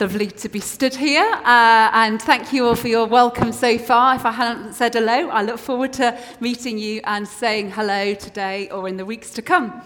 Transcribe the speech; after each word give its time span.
Lovely 0.00 0.26
to 0.26 0.48
be 0.48 0.58
stood 0.58 0.96
here, 0.96 1.24
uh, 1.24 1.90
and 1.92 2.20
thank 2.20 2.52
you 2.52 2.66
all 2.66 2.74
for 2.74 2.88
your 2.88 3.06
welcome 3.06 3.52
so 3.52 3.78
far. 3.78 4.16
If 4.16 4.26
I 4.26 4.32
hadn't 4.32 4.72
said 4.72 4.94
hello, 4.94 5.28
I 5.28 5.42
look 5.42 5.58
forward 5.58 5.92
to 5.94 6.18
meeting 6.40 6.78
you 6.78 7.00
and 7.04 7.28
saying 7.28 7.70
hello 7.70 8.12
today 8.14 8.68
or 8.70 8.88
in 8.88 8.96
the 8.96 9.04
weeks 9.04 9.30
to 9.30 9.42
come. 9.42 9.82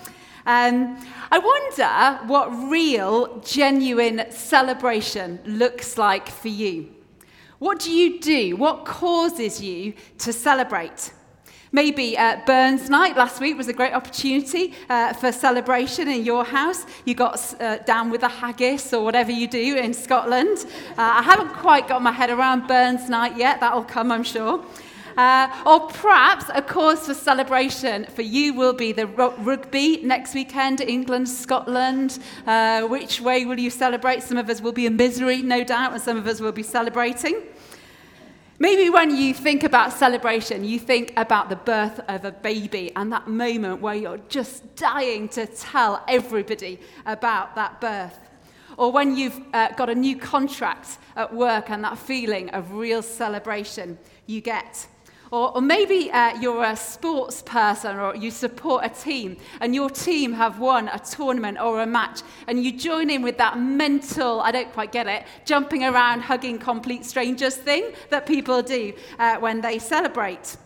Um, 0.47 0.99
I 1.31 1.39
wonder 1.39 2.27
what 2.27 2.49
real, 2.71 3.39
genuine 3.41 4.25
celebration 4.31 5.41
looks 5.45 5.99
like 5.99 6.29
for 6.29 6.49
you. 6.49 6.89
What 7.59 7.79
do 7.79 7.93
you 7.93 8.19
do? 8.19 8.57
What 8.57 8.87
causes 8.87 9.61
you 9.61 9.93
to 10.19 10.33
celebrate? 10.33 11.13
Maybe 11.73 12.17
uh, 12.17 12.41
Burns 12.47 12.89
Night 12.89 13.17
last 13.17 13.41
week 13.41 13.57
was 13.59 13.69
a 13.69 13.75
great 13.75 13.93
opportunity 13.93 14.75
uh, 14.89 15.13
for 15.13 15.31
celebration 15.31 16.09
in 16.09 16.25
your 16.25 16.45
house. 16.45 16.87
You 17.05 17.15
got 17.15 17.61
uh, 17.61 17.77
down 17.79 18.11
with 18.11 18.23
the 18.23 18.29
haggis 18.29 18.95
or 18.95 19.05
whatever 19.05 19.31
you 19.31 19.47
do 19.47 19.77
in 19.77 19.93
Scotland. 19.93 20.65
Uh, 20.93 20.95
I 20.97 21.23
haven't 21.23 21.51
quite 21.51 21.87
got 21.87 22.01
my 22.01 22.13
head 22.13 22.31
around 22.31 22.67
Burns 22.67 23.11
Night 23.11 23.37
yet. 23.37 23.61
That'll 23.61 23.85
come, 23.85 24.11
I'm 24.11 24.25
sure. 24.25 24.65
Uh, 25.19 25.49
or 25.67 25.81
perhaps 25.89 26.47
a 26.55 26.63
cause 26.63 27.07
for 27.07 27.13
celebration 27.13 28.07
for 28.15 28.23
you 28.23 28.55
will 28.55 28.73
be 28.73 28.93
the 28.93 29.07
rugby 29.07 30.01
next 30.03 30.33
weekend, 30.33 30.81
England, 30.81 31.29
Scotland. 31.29 32.19
Uh, 32.47 32.83
which 32.83 33.21
way 33.21 33.45
will 33.45 33.59
you 33.59 33.69
celebrate? 33.69 34.23
Some 34.23 34.39
of 34.39 34.49
us 34.49 34.63
will 34.63 34.73
be 34.73 34.87
in 34.87 34.97
misery, 34.97 35.43
no 35.43 35.65
doubt, 35.65 35.93
and 35.93 36.01
some 36.01 36.17
of 36.17 36.27
us 36.27 36.41
will 36.41 36.53
be 36.53 36.63
celebrating. 36.63 37.43
Maybe 38.61 38.91
when 38.91 39.17
you 39.17 39.35
think 39.35 39.63
about 39.63 39.93
celebration, 39.93 40.65
you 40.65 40.81
think 40.81 41.13
about 41.17 41.49
the 41.49 41.55
birth 41.55 42.01
of 42.09 42.25
a 42.25 42.33
baby 42.33 42.91
and 42.97 43.13
that 43.13 43.29
moment 43.29 43.81
where 43.81 43.95
you're 43.95 44.21
just 44.29 44.75
dying 44.75 45.29
to 45.31 45.47
tell 45.47 46.03
everybody 46.09 46.81
about 47.07 47.55
that 47.55 47.81
birth. 47.81 48.19
Or 48.77 48.91
when 48.91 49.17
you've 49.17 49.41
uh, 49.55 49.69
got 49.77 49.91
a 49.91 49.95
new 49.95 50.17
contract 50.17 50.99
at 51.15 51.33
work 51.33 51.71
and 51.71 51.85
that 51.85 51.99
feeling 51.99 52.51
of 52.51 52.73
real 52.73 53.01
celebration 53.01 53.97
you 54.27 54.41
get. 54.41 54.89
Or, 55.31 55.55
or 55.57 55.61
maybe 55.61 56.11
uh, 56.11 56.41
you're 56.41 56.65
a 56.65 56.77
sports 56.77 57.43
person 57.43 57.99
or 57.99 58.17
you 58.17 58.31
support 58.31 58.85
a 58.85 58.89
team 58.89 59.37
and 59.61 59.75
your 59.75 59.91
team 59.91 60.33
have 60.33 60.59
won 60.59 60.89
a 60.89 60.99
tournament 60.99 61.59
or 61.61 61.83
a 61.83 61.87
match 61.87 62.23
and 62.47 62.65
you 62.65 62.73
join 62.73 63.11
in 63.11 63.23
with 63.23 63.37
that 63.39 63.59
mental, 63.59 64.41
I 64.41 64.51
don't 64.51 64.73
quite 64.73 64.91
get 64.91 65.07
it, 65.07 65.25
jumping 65.45 65.85
around, 65.85 66.21
hugging 66.23 66.59
complete 66.59 67.05
strangers 67.05 67.57
thing 67.57 67.93
that 68.09 68.27
people 68.27 68.63
do 68.63 68.95
uh, 69.19 69.37
when 69.37 69.61
they 69.61 69.79
celebrate. 69.79 70.57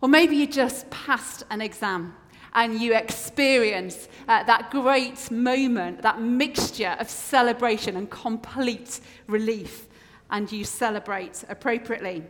Or 0.00 0.08
maybe 0.08 0.36
you 0.36 0.46
just 0.46 0.90
passed 0.90 1.44
an 1.50 1.60
exam 1.60 2.14
and 2.54 2.80
you 2.80 2.94
experience 2.94 4.08
uh, 4.28 4.42
that 4.44 4.70
great 4.70 5.30
moment, 5.30 6.02
that 6.02 6.20
mixture 6.20 6.96
of 6.98 7.08
celebration 7.08 7.96
and 7.96 8.10
complete 8.10 9.00
relief, 9.26 9.86
and 10.30 10.50
you 10.50 10.64
celebrate 10.64 11.44
appropriately. 11.48 12.24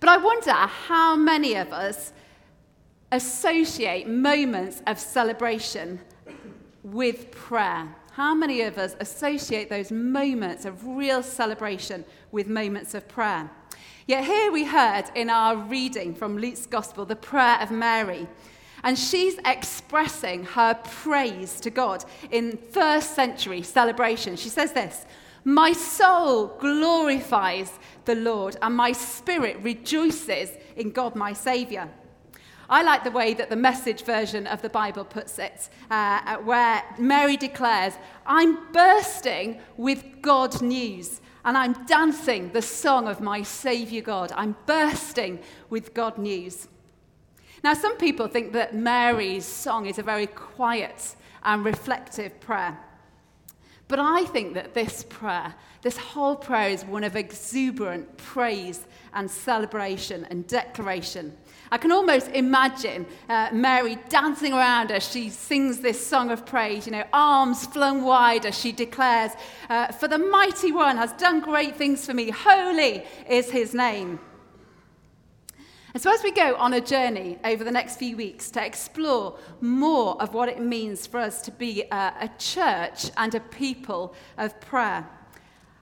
But 0.00 0.08
I 0.08 0.16
wonder 0.18 0.52
how 0.52 1.16
many 1.16 1.54
of 1.54 1.72
us 1.72 2.12
associate 3.12 4.08
moments 4.08 4.82
of 4.86 4.98
celebration 4.98 6.00
with 6.82 7.30
prayer. 7.30 7.88
How 8.12 8.34
many 8.34 8.62
of 8.62 8.78
us 8.78 8.96
associate 9.00 9.68
those 9.68 9.90
moments 9.90 10.64
of 10.64 10.86
real 10.86 11.22
celebration 11.22 12.04
with 12.32 12.48
moments 12.48 12.94
of 12.94 13.06
prayer? 13.08 13.50
Yet 14.06 14.24
here 14.24 14.52
we 14.52 14.64
heard 14.64 15.04
in 15.14 15.28
our 15.30 15.56
reading 15.56 16.14
from 16.14 16.38
Luke's 16.38 16.66
Gospel 16.66 17.04
the 17.04 17.16
prayer 17.16 17.58
of 17.60 17.70
Mary. 17.70 18.26
And 18.84 18.98
she's 18.98 19.36
expressing 19.44 20.44
her 20.44 20.74
praise 20.74 21.58
to 21.60 21.70
God 21.70 22.04
in 22.30 22.56
first 22.56 23.14
century 23.14 23.62
celebration. 23.62 24.36
She 24.36 24.48
says 24.48 24.72
this 24.72 25.06
My 25.46 25.72
soul 25.74 26.48
glorifies 26.58 27.78
the 28.04 28.16
Lord, 28.16 28.56
and 28.62 28.74
my 28.74 28.90
spirit 28.90 29.56
rejoices 29.62 30.50
in 30.74 30.90
God 30.90 31.14
my 31.14 31.32
Saviour. 31.34 31.88
I 32.68 32.82
like 32.82 33.04
the 33.04 33.12
way 33.12 33.32
that 33.34 33.48
the 33.48 33.54
message 33.54 34.02
version 34.02 34.48
of 34.48 34.60
the 34.60 34.68
Bible 34.68 35.04
puts 35.04 35.38
it, 35.38 35.68
uh, 35.88 36.38
where 36.38 36.82
Mary 36.98 37.36
declares, 37.36 37.94
I'm 38.26 38.72
bursting 38.72 39.60
with 39.76 40.20
God 40.20 40.60
news 40.60 41.20
and 41.44 41.56
I'm 41.56 41.86
dancing 41.86 42.50
the 42.50 42.60
song 42.60 43.06
of 43.06 43.20
my 43.20 43.44
Saviour 43.44 44.02
God. 44.02 44.32
I'm 44.34 44.56
bursting 44.66 45.38
with 45.70 45.94
God 45.94 46.18
news. 46.18 46.66
Now, 47.62 47.74
some 47.74 47.96
people 47.98 48.26
think 48.26 48.52
that 48.54 48.74
Mary's 48.74 49.44
song 49.44 49.86
is 49.86 50.00
a 50.00 50.02
very 50.02 50.26
quiet 50.26 51.14
and 51.44 51.64
reflective 51.64 52.40
prayer. 52.40 52.76
But 53.88 54.00
I 54.00 54.24
think 54.24 54.54
that 54.54 54.74
this 54.74 55.04
prayer, 55.04 55.54
this 55.82 55.96
whole 55.96 56.34
prayer, 56.34 56.70
is 56.70 56.84
one 56.84 57.04
of 57.04 57.14
exuberant 57.14 58.16
praise 58.16 58.84
and 59.14 59.30
celebration 59.30 60.26
and 60.28 60.46
declaration. 60.46 61.36
I 61.70 61.78
can 61.78 61.92
almost 61.92 62.28
imagine 62.28 63.06
uh, 63.28 63.50
Mary 63.52 63.96
dancing 64.08 64.52
around 64.52 64.90
as 64.90 65.08
she 65.08 65.30
sings 65.30 65.80
this 65.80 66.04
song 66.04 66.30
of 66.30 66.44
praise, 66.44 66.86
you 66.86 66.92
know, 66.92 67.04
arms 67.12 67.66
flung 67.66 68.02
wide 68.02 68.44
as 68.44 68.58
she 68.58 68.72
declares, 68.72 69.32
uh, 69.68 69.92
For 69.92 70.08
the 70.08 70.18
mighty 70.18 70.72
one 70.72 70.96
has 70.96 71.12
done 71.12 71.40
great 71.40 71.76
things 71.76 72.04
for 72.06 72.14
me. 72.14 72.30
Holy 72.30 73.04
is 73.28 73.50
his 73.50 73.72
name. 73.72 74.18
And 75.96 76.02
so, 76.02 76.12
as 76.12 76.22
we 76.22 76.30
go 76.30 76.56
on 76.56 76.74
a 76.74 76.80
journey 76.82 77.38
over 77.42 77.64
the 77.64 77.70
next 77.70 77.96
few 77.96 78.18
weeks 78.18 78.50
to 78.50 78.62
explore 78.62 79.38
more 79.62 80.20
of 80.20 80.34
what 80.34 80.50
it 80.50 80.60
means 80.60 81.06
for 81.06 81.18
us 81.18 81.40
to 81.40 81.50
be 81.50 81.84
a, 81.90 82.12
a, 82.20 82.30
church 82.36 83.10
and 83.16 83.34
a 83.34 83.40
people 83.40 84.12
of 84.36 84.60
prayer, 84.60 85.08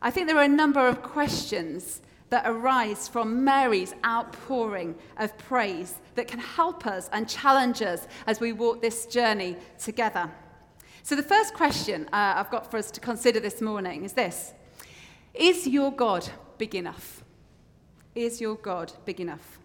I 0.01 0.13
think 0.13 0.29
there 0.29 0.37
are 0.37 0.45
a 0.45 0.49
number 0.63 0.87
of 0.87 1.03
questions 1.03 2.01
that 2.31 2.45
arise 2.47 3.09
from 3.09 3.43
Mary's 3.43 3.93
outpouring 4.07 4.95
of 5.17 5.37
praise 5.37 5.97
that 6.15 6.29
can 6.29 6.39
help 6.39 6.87
us 6.87 7.11
and 7.13 7.29
challenge 7.29 7.83
us 7.83 8.07
as 8.29 8.39
we 8.39 8.53
walk 8.53 8.81
this 8.81 9.07
journey 9.07 9.57
together. 9.81 10.31
So, 11.03 11.17
the 11.17 11.25
first 11.25 11.55
question 11.55 12.05
uh, 12.13 12.35
I've 12.37 12.53
got 12.53 12.71
for 12.71 12.77
us 12.77 12.93
to 12.93 13.01
consider 13.01 13.41
this 13.41 13.61
morning 13.61 14.05
is 14.05 14.13
this 14.13 14.53
Is 15.35 15.67
your 15.67 15.91
God 15.91 16.31
big 16.57 16.77
enough? 16.77 17.25
Is 18.15 18.41
your 18.41 18.55
God 18.55 18.93
big 19.05 19.19
enough? 19.19 19.59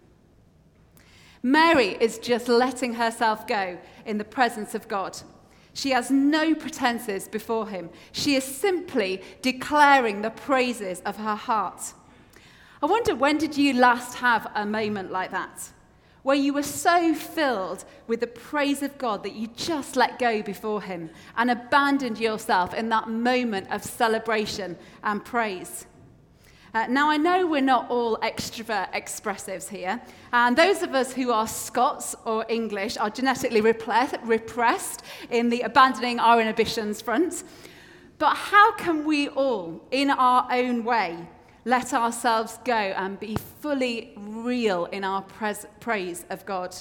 Mary 1.42 1.96
is 2.00 2.18
just 2.18 2.48
letting 2.48 2.94
herself 2.94 3.46
go 3.46 3.78
in 4.04 4.18
the 4.18 4.24
presence 4.24 4.74
of 4.74 4.88
God. 4.88 5.18
She 5.72 5.90
has 5.90 6.10
no 6.10 6.54
pretenses 6.54 7.28
before 7.28 7.68
him. 7.68 7.90
She 8.12 8.34
is 8.34 8.44
simply 8.44 9.22
declaring 9.40 10.20
the 10.20 10.30
praises 10.30 11.00
of 11.06 11.16
her 11.16 11.36
heart. 11.36 11.94
I 12.82 12.86
wonder 12.86 13.14
when 13.14 13.38
did 13.38 13.56
you 13.56 13.74
last 13.74 14.18
have 14.18 14.50
a 14.54 14.66
moment 14.66 15.12
like 15.12 15.30
that? 15.30 15.70
Where 16.22 16.36
you 16.36 16.52
were 16.52 16.62
so 16.62 17.14
filled 17.14 17.84
with 18.06 18.20
the 18.20 18.26
praise 18.26 18.82
of 18.82 18.98
God 18.98 19.22
that 19.22 19.34
you 19.34 19.46
just 19.56 19.96
let 19.96 20.18
go 20.18 20.42
before 20.42 20.82
Him 20.82 21.08
and 21.36 21.50
abandoned 21.50 22.18
yourself 22.18 22.74
in 22.74 22.90
that 22.90 23.08
moment 23.08 23.70
of 23.70 23.82
celebration 23.82 24.76
and 25.02 25.24
praise. 25.24 25.86
Uh, 26.72 26.86
now, 26.88 27.10
I 27.10 27.16
know 27.16 27.48
we're 27.48 27.60
not 27.60 27.90
all 27.90 28.16
extrovert 28.18 28.92
expressives 28.92 29.68
here, 29.68 30.00
and 30.32 30.56
those 30.56 30.82
of 30.82 30.94
us 30.94 31.12
who 31.12 31.32
are 31.32 31.48
Scots 31.48 32.14
or 32.24 32.46
English 32.48 32.96
are 32.96 33.10
genetically 33.10 33.60
repressed 33.60 35.02
in 35.30 35.48
the 35.48 35.62
abandoning 35.62 36.20
our 36.20 36.40
inhibitions 36.40 37.00
front. 37.00 37.42
But 38.18 38.36
how 38.36 38.72
can 38.76 39.04
we 39.04 39.28
all, 39.28 39.80
in 39.90 40.10
our 40.10 40.46
own 40.52 40.84
way, 40.84 41.18
let 41.64 41.92
ourselves 41.92 42.60
go 42.64 42.72
and 42.72 43.18
be 43.18 43.36
fully 43.60 44.12
real 44.16 44.84
in 44.86 45.02
our 45.02 45.22
praise 45.80 46.24
of 46.30 46.46
God? 46.46 46.76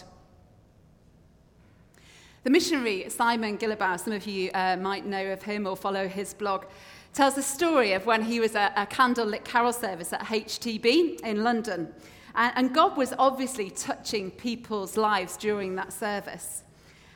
The 2.43 2.51
missionary 2.51 3.09
Simon 3.09 3.57
Guillebaud, 3.57 3.99
some 3.99 4.13
of 4.13 4.27
you 4.27 4.51
uh, 4.53 4.77
might 4.77 5.05
know 5.05 5.33
of 5.33 5.41
him 5.41 5.65
or 5.65 5.75
follow 5.75 6.07
his 6.07 6.35
blog, 6.35 6.65
tells 7.13 7.35
the 7.35 7.43
story 7.43 7.93
of 7.93 8.05
when 8.05 8.23
he 8.23 8.39
was 8.39 8.55
at 8.55 8.73
a 8.75 8.85
candlelit 8.85 9.43
carol 9.43 9.73
service 9.73 10.13
at 10.13 10.21
HTB 10.21 11.19
in 11.21 11.43
London. 11.43 11.93
And, 12.35 12.53
and 12.55 12.73
God 12.73 12.97
was 12.97 13.13
obviously 13.17 13.69
touching 13.69 14.31
people's 14.31 14.97
lives 14.97 15.37
during 15.37 15.75
that 15.75 15.91
service. 15.91 16.63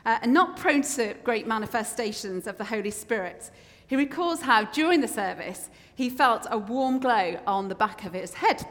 Uh, 0.05 0.19
and 0.21 0.33
not 0.33 0.57
prone 0.57 0.81
to 0.81 1.13
great 1.23 1.47
manifestations 1.47 2.45
of 2.45 2.57
the 2.57 2.65
Holy 2.65 2.91
Spirit, 2.91 3.51
he 3.87 3.95
recalls 3.95 4.41
how 4.41 4.65
during 4.65 5.01
the 5.01 5.07
service 5.07 5.69
he 5.95 6.09
felt 6.09 6.47
a 6.49 6.57
warm 6.57 6.99
glow 6.99 7.39
on 7.45 7.69
the 7.69 7.75
back 7.75 8.03
of 8.03 8.13
his 8.13 8.33
head. 8.33 8.65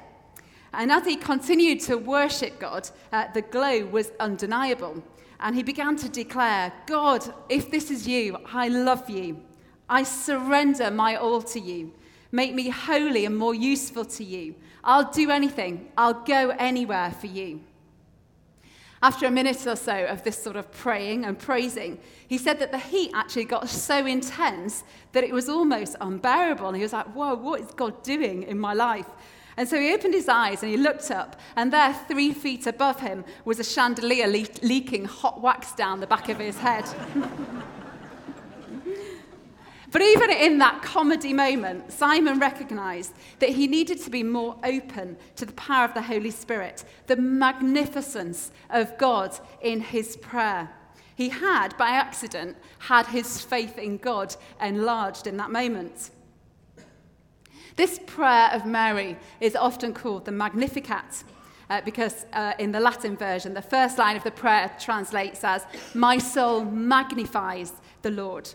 And 0.75 0.90
as 0.90 1.04
he 1.04 1.16
continued 1.16 1.80
to 1.82 1.96
worship 1.96 2.58
God, 2.58 2.88
uh, 3.12 3.28
the 3.32 3.42
glow 3.42 3.84
was 3.86 4.10
undeniable. 4.18 5.02
And 5.40 5.54
he 5.54 5.62
began 5.62 5.96
to 5.96 6.08
declare, 6.08 6.72
God, 6.86 7.32
if 7.48 7.70
this 7.70 7.90
is 7.90 8.06
you, 8.06 8.38
I 8.52 8.68
love 8.68 9.08
you. 9.10 9.42
I 9.88 10.02
surrender 10.02 10.90
my 10.90 11.17
all 11.17 11.43
to 11.43 11.61
you. 11.61 11.93
Make 12.31 12.55
me 12.55 12.70
holy 12.70 13.25
and 13.25 13.37
more 13.37 13.55
useful 13.55 14.05
to 14.06 14.25
you. 14.25 14.55
I'll 14.84 15.11
do 15.12 15.31
anything, 15.31 15.90
I'll 15.96 16.25
go 16.25 16.50
anywhere 16.58 17.12
for 17.12 17.26
you. 17.26 17.61
After 19.02 19.26
a 19.26 19.31
minute 19.32 19.67
or 19.67 19.75
so 19.75 20.05
of 20.06 20.23
this 20.23 20.40
sort 20.40 20.55
of 20.55 20.70
praying 20.70 21.25
and 21.25 21.37
praising, 21.37 21.99
he 22.29 22.38
said 22.38 22.61
that 22.61 22.70
the 22.70 22.79
heat 22.79 23.11
actually 23.14 23.44
got 23.44 23.69
so 23.69 24.06
intense 24.06 24.84
that 25.11 25.25
it 25.25 25.32
was 25.32 25.49
almost 25.49 25.96
unbearable. 26.00 26.69
And 26.69 26.76
he 26.76 26.82
was 26.82 26.93
like, 26.93 27.06
Whoa, 27.06 27.35
what 27.35 27.61
is 27.61 27.67
God 27.73 28.02
doing 28.05 28.44
in 28.44 28.61
my 28.61 28.75
life? 28.75 29.08
And 29.56 29.69
so 29.69 29.78
he 29.78 29.93
opened 29.93 30.14
his 30.14 30.28
eyes 30.28 30.62
and 30.62 30.70
he 30.70 30.78
looked 30.78 31.11
up, 31.11 31.38
and 31.56 31.73
there, 31.73 31.93
three 32.08 32.32
feet 32.32 32.67
above 32.67 33.00
him, 33.00 33.25
was 33.44 33.58
a 33.58 33.64
chandelier 33.64 34.26
le- 34.26 34.46
leaking 34.62 35.05
hot 35.05 35.43
wax 35.43 35.73
down 35.73 36.00
the 36.00 36.06
back 36.06 36.28
of 36.28 36.38
his 36.38 36.56
head. 36.58 36.85
But 39.92 40.00
even 40.00 40.30
in 40.30 40.56
that 40.58 40.80
comedy 40.80 41.34
moment, 41.34 41.92
Simon 41.92 42.38
recognized 42.38 43.12
that 43.40 43.50
he 43.50 43.66
needed 43.66 44.00
to 44.00 44.10
be 44.10 44.22
more 44.22 44.56
open 44.64 45.18
to 45.36 45.44
the 45.44 45.52
power 45.52 45.84
of 45.84 45.92
the 45.92 46.00
Holy 46.00 46.30
Spirit, 46.30 46.84
the 47.06 47.16
magnificence 47.16 48.50
of 48.70 48.96
God 48.96 49.38
in 49.60 49.80
his 49.80 50.16
prayer. 50.16 50.70
He 51.14 51.28
had, 51.28 51.76
by 51.76 51.90
accident, 51.90 52.56
had 52.78 53.06
his 53.06 53.42
faith 53.42 53.76
in 53.76 53.98
God 53.98 54.34
enlarged 54.62 55.26
in 55.26 55.36
that 55.36 55.50
moment. 55.50 56.10
This 57.76 58.00
prayer 58.06 58.48
of 58.52 58.64
Mary 58.64 59.18
is 59.40 59.54
often 59.54 59.92
called 59.92 60.24
the 60.24 60.32
Magnificat. 60.32 61.24
Uh, 61.70 61.80
because 61.82 62.26
uh, 62.34 62.52
in 62.58 62.72
the 62.72 62.80
Latin 62.80 63.16
version, 63.16 63.54
the 63.54 63.62
first 63.62 63.96
line 63.96 64.16
of 64.16 64.24
the 64.24 64.30
prayer 64.30 64.70
translates 64.78 65.42
as, 65.42 65.64
My 65.94 66.18
soul 66.18 66.64
magnifies 66.64 67.72
the 68.02 68.10
Lord. 68.10 68.50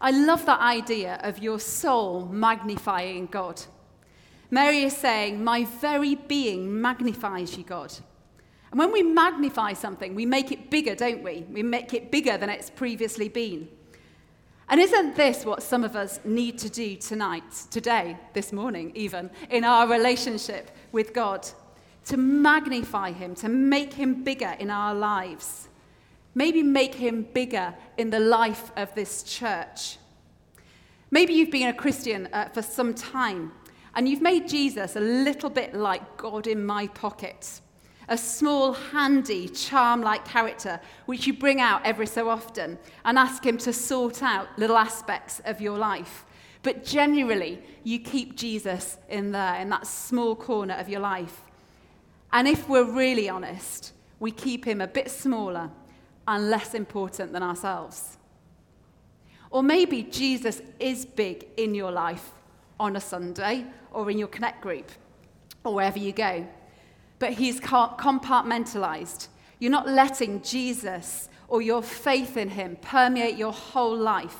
I 0.00 0.10
love 0.10 0.46
that 0.46 0.60
idea 0.60 1.18
of 1.22 1.38
your 1.38 1.58
soul 1.58 2.26
magnifying 2.26 3.26
God. 3.26 3.60
Mary 4.50 4.82
is 4.82 4.96
saying, 4.96 5.42
My 5.42 5.64
very 5.64 6.14
being 6.14 6.80
magnifies 6.80 7.56
you, 7.56 7.64
God. 7.64 7.92
And 8.70 8.78
when 8.78 8.92
we 8.92 9.02
magnify 9.02 9.72
something, 9.72 10.14
we 10.14 10.26
make 10.26 10.52
it 10.52 10.70
bigger, 10.70 10.94
don't 10.94 11.22
we? 11.22 11.44
We 11.50 11.62
make 11.62 11.94
it 11.94 12.10
bigger 12.10 12.36
than 12.36 12.50
it's 12.50 12.70
previously 12.70 13.28
been. 13.28 13.68
And 14.68 14.80
isn't 14.80 15.16
this 15.16 15.46
what 15.46 15.62
some 15.62 15.82
of 15.82 15.96
us 15.96 16.20
need 16.24 16.58
to 16.58 16.68
do 16.68 16.96
tonight, 16.96 17.66
today, 17.70 18.18
this 18.34 18.52
morning, 18.52 18.92
even, 18.94 19.30
in 19.48 19.64
our 19.64 19.88
relationship 19.88 20.70
with 20.92 21.14
God? 21.14 21.48
To 22.06 22.18
magnify 22.18 23.12
Him, 23.12 23.34
to 23.36 23.48
make 23.48 23.94
Him 23.94 24.22
bigger 24.22 24.54
in 24.58 24.70
our 24.70 24.94
lives. 24.94 25.68
Maybe 26.38 26.62
make 26.62 26.94
him 26.94 27.26
bigger 27.34 27.74
in 27.96 28.10
the 28.10 28.20
life 28.20 28.70
of 28.76 28.94
this 28.94 29.24
church. 29.24 29.98
Maybe 31.10 31.32
you've 31.32 31.50
been 31.50 31.66
a 31.66 31.74
Christian 31.74 32.28
uh, 32.32 32.48
for 32.50 32.62
some 32.62 32.94
time 32.94 33.50
and 33.96 34.08
you've 34.08 34.22
made 34.22 34.46
Jesus 34.48 34.94
a 34.94 35.00
little 35.00 35.50
bit 35.50 35.74
like 35.74 36.16
God 36.16 36.46
in 36.46 36.64
my 36.64 36.86
pocket, 36.86 37.60
a 38.08 38.16
small, 38.16 38.72
handy, 38.72 39.48
charm 39.48 40.00
like 40.00 40.24
character 40.24 40.80
which 41.06 41.26
you 41.26 41.32
bring 41.32 41.60
out 41.60 41.84
every 41.84 42.06
so 42.06 42.28
often 42.28 42.78
and 43.04 43.18
ask 43.18 43.44
him 43.44 43.58
to 43.58 43.72
sort 43.72 44.22
out 44.22 44.46
little 44.56 44.78
aspects 44.78 45.40
of 45.44 45.60
your 45.60 45.76
life. 45.76 46.24
But 46.62 46.84
generally, 46.84 47.60
you 47.82 47.98
keep 47.98 48.36
Jesus 48.36 48.96
in 49.08 49.32
there, 49.32 49.56
in 49.56 49.70
that 49.70 49.88
small 49.88 50.36
corner 50.36 50.74
of 50.74 50.88
your 50.88 51.00
life. 51.00 51.40
And 52.32 52.46
if 52.46 52.68
we're 52.68 52.88
really 52.88 53.28
honest, 53.28 53.92
we 54.20 54.30
keep 54.30 54.64
him 54.64 54.80
a 54.80 54.86
bit 54.86 55.10
smaller 55.10 55.72
and 56.28 56.50
less 56.50 56.74
important 56.74 57.32
than 57.32 57.42
ourselves. 57.42 58.18
Or 59.50 59.62
maybe 59.62 60.02
Jesus 60.02 60.60
is 60.78 61.06
big 61.06 61.46
in 61.56 61.74
your 61.74 61.90
life 61.90 62.32
on 62.78 62.96
a 62.96 63.00
Sunday 63.00 63.64
or 63.90 64.10
in 64.10 64.18
your 64.18 64.28
Connect 64.28 64.60
group 64.60 64.92
or 65.64 65.74
wherever 65.74 65.98
you 65.98 66.12
go, 66.12 66.46
but 67.18 67.32
he's 67.32 67.58
compartmentalized. 67.60 69.28
You're 69.58 69.72
not 69.72 69.88
letting 69.88 70.42
Jesus 70.42 71.30
or 71.48 71.62
your 71.62 71.82
faith 71.82 72.36
in 72.36 72.50
him 72.50 72.76
permeate 72.82 73.38
your 73.38 73.52
whole 73.52 73.96
life. 73.96 74.36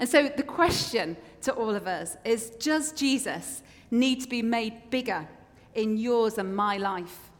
And 0.00 0.08
so 0.08 0.28
the 0.28 0.42
question 0.42 1.16
to 1.42 1.52
all 1.52 1.70
of 1.70 1.86
us 1.86 2.16
is 2.24 2.50
Does 2.50 2.90
Jesus 2.90 3.62
need 3.92 4.20
to 4.22 4.28
be 4.28 4.42
made 4.42 4.90
bigger 4.90 5.28
in 5.76 5.96
yours 5.96 6.36
and 6.36 6.54
my 6.54 6.78
life? 6.78 7.30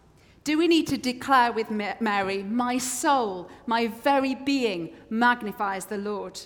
Do 0.44 0.58
we 0.58 0.69
need 0.69 0.87
to 0.88 0.99
declare 0.99 1.52
with 1.52 1.70
Mary, 1.70 2.43
My 2.43 2.76
soul, 2.76 3.49
my 3.67 3.87
very 3.87 4.35
being 4.35 4.94
magnifies 5.08 5.87
the 5.87 5.96
Lord? 5.96 6.38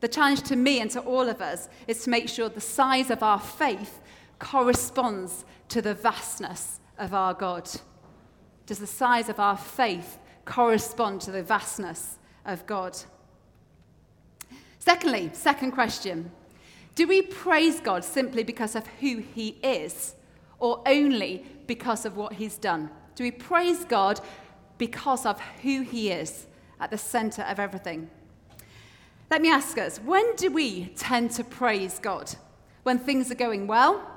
The 0.00 0.08
challenge 0.08 0.42
to 0.42 0.56
me 0.56 0.80
and 0.80 0.90
to 0.90 1.00
all 1.00 1.28
of 1.28 1.40
us 1.40 1.68
is 1.86 2.02
to 2.04 2.10
make 2.10 2.28
sure 2.28 2.48
the 2.48 2.60
size 2.60 3.10
of 3.10 3.22
our 3.22 3.38
faith 3.38 4.00
corresponds 4.40 5.44
to 5.68 5.80
the 5.80 5.94
vastness 5.94 6.80
of 6.98 7.14
our 7.14 7.34
God. 7.34 7.70
Does 8.66 8.80
the 8.80 8.86
size 8.86 9.28
of 9.28 9.38
our 9.38 9.56
faith 9.56 10.18
correspond 10.44 11.20
to 11.22 11.30
the 11.30 11.42
vastness 11.42 12.18
of 12.44 12.66
God? 12.66 12.98
Secondly, 14.80 15.30
second 15.32 15.70
question 15.70 16.32
Do 16.96 17.06
we 17.06 17.22
praise 17.22 17.78
God 17.78 18.02
simply 18.02 18.42
because 18.42 18.74
of 18.74 18.86
who 19.00 19.18
He 19.18 19.56
is 19.62 20.16
or 20.58 20.82
only 20.84 21.44
because 21.68 22.04
of 22.04 22.16
what 22.16 22.32
He's 22.32 22.58
done? 22.58 22.90
Do 23.14 23.24
we 23.24 23.30
praise 23.30 23.84
God 23.84 24.20
because 24.78 25.24
of 25.24 25.40
who 25.62 25.82
He 25.82 26.10
is 26.10 26.46
at 26.80 26.90
the 26.90 26.98
center 26.98 27.42
of 27.42 27.60
everything? 27.60 28.10
Let 29.30 29.40
me 29.40 29.50
ask 29.50 29.78
us 29.78 29.98
when 29.98 30.36
do 30.36 30.50
we 30.50 30.86
tend 30.96 31.30
to 31.32 31.44
praise 31.44 31.98
God? 31.98 32.34
When 32.82 32.98
things 32.98 33.30
are 33.30 33.36
going 33.36 33.66
well? 33.66 34.10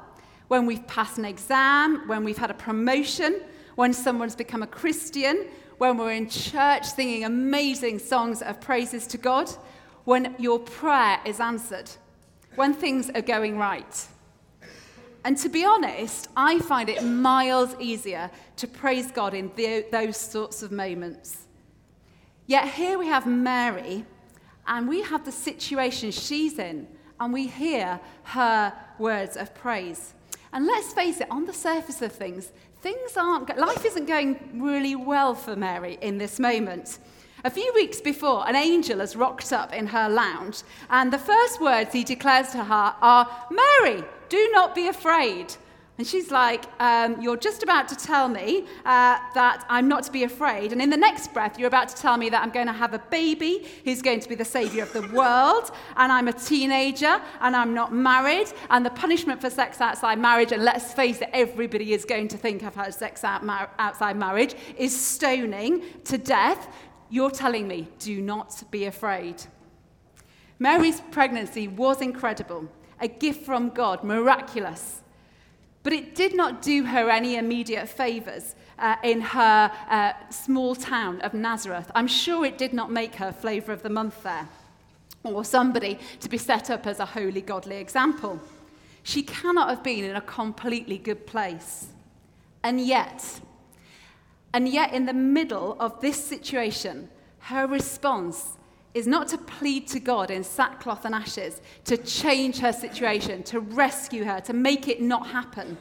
When 0.47 0.65
we've 0.65 0.85
passed 0.87 1.17
an 1.17 1.25
exam? 1.25 2.07
When 2.07 2.23
we've 2.23 2.37
had 2.37 2.51
a 2.51 2.55
promotion? 2.55 3.41
When 3.75 3.93
someone's 3.93 4.35
become 4.35 4.63
a 4.63 4.67
Christian? 4.67 5.47
When 5.77 5.97
we're 5.97 6.13
in 6.13 6.29
church 6.29 6.85
singing 6.85 7.23
amazing 7.23 7.99
songs 7.99 8.41
of 8.41 8.59
praises 8.59 9.07
to 9.07 9.17
God? 9.17 9.49
When 10.05 10.35
your 10.39 10.59
prayer 10.59 11.19
is 11.25 11.39
answered? 11.39 11.89
When 12.55 12.73
things 12.73 13.09
are 13.11 13.21
going 13.21 13.57
right? 13.57 14.07
And 15.27 15.37
to 15.39 15.49
be 15.49 15.65
honest, 15.65 16.29
I 16.37 16.59
find 16.59 16.87
it 16.87 17.03
miles 17.03 17.75
easier 17.81 18.31
to 18.55 18.65
praise 18.65 19.11
God 19.11 19.33
in 19.33 19.51
the, 19.57 19.85
those 19.91 20.15
sorts 20.15 20.63
of 20.63 20.71
moments. 20.71 21.47
Yet 22.45 22.69
here 22.69 22.97
we 22.97 23.07
have 23.07 23.27
Mary, 23.27 24.05
and 24.67 24.87
we 24.87 25.01
have 25.01 25.25
the 25.25 25.33
situation 25.33 26.11
she's 26.11 26.57
in, 26.59 26.87
and 27.19 27.33
we 27.33 27.45
hear 27.45 27.99
her 28.23 28.71
words 28.99 29.35
of 29.35 29.53
praise. 29.53 30.13
And 30.53 30.65
let's 30.65 30.93
face 30.93 31.19
it, 31.19 31.29
on 31.29 31.45
the 31.45 31.51
surface 31.51 32.01
of 32.01 32.13
things, 32.13 32.53
things 32.81 33.17
aren't, 33.17 33.57
life 33.57 33.83
isn't 33.83 34.05
going 34.05 34.61
really 34.63 34.95
well 34.95 35.35
for 35.35 35.57
Mary 35.57 35.97
in 35.99 36.17
this 36.17 36.39
moment. 36.39 36.99
A 37.47 37.49
few 37.49 37.71
weeks 37.75 38.01
before, 38.01 38.45
an 38.45 38.57
angel 38.57 38.99
has 38.99 39.15
rocked 39.15 39.53
up 39.53 39.73
in 39.73 39.87
her 39.87 40.09
lounge, 40.09 40.63
and 40.89 41.13
the 41.13 41.17
first 41.17 41.61
words 41.61 41.93
he 41.93 42.03
declares 42.03 42.49
to 42.49 42.61
her 42.61 42.93
are, 43.01 43.25
Mary, 43.49 44.03
do 44.27 44.49
not 44.51 44.75
be 44.75 44.89
afraid. 44.89 45.55
And 45.97 46.05
she's 46.05 46.29
like, 46.29 46.65
um, 46.79 47.19
You're 47.21 47.37
just 47.37 47.63
about 47.63 47.87
to 47.87 47.95
tell 47.95 48.27
me 48.27 48.65
uh, 48.85 49.17
that 49.33 49.65
I'm 49.69 49.87
not 49.87 50.03
to 50.03 50.11
be 50.11 50.23
afraid. 50.23 50.71
And 50.71 50.81
in 50.81 50.89
the 50.89 50.97
next 50.97 51.33
breath, 51.33 51.57
you're 51.57 51.67
about 51.67 51.89
to 51.89 51.95
tell 51.95 52.17
me 52.17 52.29
that 52.29 52.43
I'm 52.43 52.51
going 52.51 52.67
to 52.67 52.73
have 52.73 52.93
a 52.93 52.99
baby 53.09 53.65
who's 53.83 54.01
going 54.01 54.19
to 54.19 54.29
be 54.29 54.35
the 54.35 54.45
savior 54.45 54.83
of 54.83 54.93
the 54.93 55.07
world. 55.07 55.71
And 55.95 56.11
I'm 56.11 56.27
a 56.27 56.33
teenager 56.33 57.19
and 57.41 57.55
I'm 57.55 57.73
not 57.73 57.93
married. 57.93 58.51
And 58.69 58.85
the 58.85 58.91
punishment 58.91 59.41
for 59.41 59.49
sex 59.49 59.81
outside 59.81 60.19
marriage, 60.19 60.51
and 60.51 60.63
let's 60.63 60.93
face 60.93 61.21
it, 61.21 61.29
everybody 61.33 61.93
is 61.93 62.05
going 62.05 62.27
to 62.27 62.37
think 62.37 62.63
I've 62.63 62.75
had 62.75 62.93
sex 62.93 63.23
out 63.23 63.43
mar- 63.43 63.71
outside 63.79 64.17
marriage, 64.17 64.53
is 64.77 64.95
stoning 64.95 65.81
to 66.03 66.17
death. 66.19 66.67
You're 67.09 67.31
telling 67.31 67.67
me, 67.67 67.87
do 67.99 68.21
not 68.21 68.63
be 68.71 68.85
afraid. 68.85 69.43
Mary's 70.59 71.01
pregnancy 71.11 71.67
was 71.67 72.01
incredible 72.01 72.67
a 72.99 73.07
gift 73.07 73.45
from 73.45 73.69
God, 73.69 74.03
miraculous. 74.03 75.01
But 75.83 75.93
it 75.93 76.15
did 76.15 76.35
not 76.35 76.61
do 76.61 76.83
her 76.83 77.09
any 77.09 77.35
immediate 77.35 77.87
favors 77.87 78.55
uh, 78.79 78.95
in 79.03 79.21
her 79.21 79.71
uh, 79.89 80.13
small 80.29 80.75
town 80.75 81.21
of 81.21 81.33
Nazareth. 81.33 81.91
I'm 81.95 82.07
sure 82.07 82.45
it 82.45 82.57
did 82.57 82.73
not 82.73 82.91
make 82.91 83.15
her 83.15 83.31
flavor 83.31 83.71
of 83.71 83.83
the 83.83 83.89
month 83.89 84.23
there, 84.23 84.47
or 85.23 85.45
somebody 85.45 85.99
to 86.19 86.29
be 86.29 86.37
set 86.37 86.69
up 86.69 86.87
as 86.87 86.99
a 86.99 87.05
holy, 87.05 87.41
godly 87.41 87.77
example. 87.77 88.39
She 89.03 89.23
cannot 89.23 89.69
have 89.69 89.83
been 89.83 90.03
in 90.03 90.15
a 90.15 90.21
completely 90.21 90.97
good 90.97 91.25
place. 91.25 91.87
And 92.63 92.81
yet, 92.81 93.39
and 94.53 94.67
yet, 94.67 94.93
in 94.93 95.05
the 95.05 95.13
middle 95.13 95.75
of 95.79 95.99
this 96.01 96.23
situation, 96.23 97.09
her 97.39 97.67
response 97.67 98.57
is 98.93 99.05
not 99.05 99.27
to 99.27 99.37
plead 99.37 99.87
to 99.87 99.99
God 99.99 100.31
in 100.31 100.43
sackcloth 100.43 101.05
and 101.05 101.13
ashes, 101.13 101.61
to 101.85 101.97
change 101.97 102.57
her 102.59 102.73
situation, 102.73 103.43
to 103.43 103.59
rescue 103.59 104.23
her, 104.23 104.41
to 104.41 104.53
make 104.53 104.87
it 104.87 105.01
not 105.01 105.27
happen. 105.27 105.77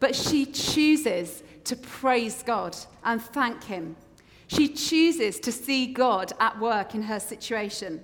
But 0.00 0.14
she 0.14 0.44
chooses 0.44 1.42
to 1.64 1.76
praise 1.76 2.42
God 2.42 2.76
and 3.04 3.22
thank 3.22 3.64
Him. 3.64 3.96
She 4.48 4.68
chooses 4.68 5.40
to 5.40 5.50
see 5.50 5.86
God 5.86 6.32
at 6.38 6.58
work 6.60 6.94
in 6.94 7.02
her 7.02 7.18
situation, 7.18 8.02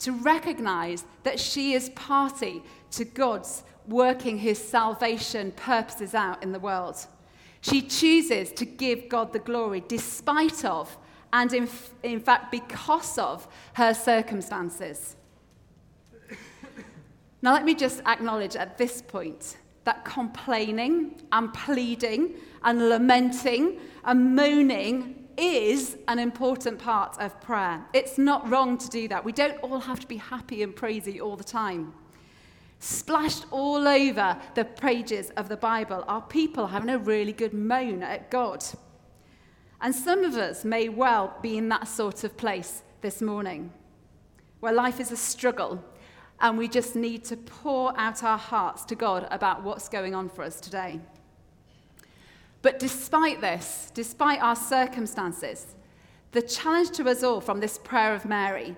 to 0.00 0.12
recognize 0.12 1.04
that 1.22 1.40
she 1.40 1.72
is 1.72 1.88
party 1.90 2.62
to 2.92 3.04
God's 3.04 3.62
working 3.88 4.38
His 4.38 4.62
salvation 4.62 5.52
purposes 5.52 6.14
out 6.14 6.42
in 6.42 6.52
the 6.52 6.60
world. 6.60 7.06
She 7.64 7.80
chooses 7.80 8.52
to 8.52 8.66
give 8.66 9.08
God 9.08 9.32
the 9.32 9.38
glory 9.38 9.82
despite 9.88 10.66
of, 10.66 10.98
and 11.32 11.50
in, 11.50 11.66
in 12.02 12.20
fact, 12.20 12.50
because 12.50 13.16
of 13.16 13.48
her 13.72 13.94
circumstances. 13.94 15.16
Now, 17.40 17.54
let 17.54 17.64
me 17.64 17.74
just 17.74 18.02
acknowledge 18.04 18.54
at 18.54 18.76
this 18.76 19.00
point 19.00 19.56
that 19.84 20.04
complaining 20.04 21.22
and 21.32 21.54
pleading 21.54 22.34
and 22.62 22.90
lamenting 22.90 23.78
and 24.04 24.36
moaning 24.36 25.26
is 25.38 25.96
an 26.08 26.18
important 26.18 26.78
part 26.78 27.18
of 27.18 27.40
prayer. 27.40 27.82
It's 27.94 28.18
not 28.18 28.48
wrong 28.50 28.76
to 28.76 28.88
do 28.90 29.08
that. 29.08 29.24
We 29.24 29.32
don't 29.32 29.58
all 29.62 29.80
have 29.80 30.00
to 30.00 30.06
be 30.06 30.18
happy 30.18 30.62
and 30.62 30.76
praisy 30.76 31.18
all 31.18 31.36
the 31.36 31.44
time 31.44 31.94
splashed 32.78 33.46
all 33.50 33.88
over 33.88 34.36
the 34.54 34.64
pages 34.64 35.30
of 35.36 35.48
the 35.48 35.56
Bible 35.56 36.04
are 36.06 36.22
people 36.22 36.66
having 36.66 36.90
a 36.90 36.98
really 36.98 37.32
good 37.32 37.54
moan 37.54 38.02
at 38.02 38.30
God. 38.30 38.64
And 39.80 39.94
some 39.94 40.24
of 40.24 40.34
us 40.34 40.64
may 40.64 40.88
well 40.88 41.36
be 41.42 41.56
in 41.56 41.68
that 41.68 41.88
sort 41.88 42.24
of 42.24 42.36
place 42.36 42.82
this 43.00 43.20
morning, 43.20 43.72
where 44.60 44.72
life 44.72 45.00
is 45.00 45.12
a 45.12 45.16
struggle 45.16 45.82
and 46.40 46.58
we 46.58 46.68
just 46.68 46.96
need 46.96 47.24
to 47.24 47.36
pour 47.36 47.98
out 47.98 48.22
our 48.22 48.38
hearts 48.38 48.84
to 48.86 48.94
God 48.94 49.28
about 49.30 49.62
what's 49.62 49.88
going 49.88 50.14
on 50.14 50.28
for 50.28 50.42
us 50.42 50.60
today. 50.60 51.00
But 52.62 52.78
despite 52.78 53.40
this, 53.40 53.90
despite 53.94 54.42
our 54.42 54.56
circumstances, 54.56 55.74
the 56.32 56.42
challenge 56.42 56.90
to 56.92 57.08
us 57.08 57.22
all 57.22 57.40
from 57.40 57.60
this 57.60 57.78
prayer 57.78 58.14
of 58.14 58.24
Mary 58.24 58.74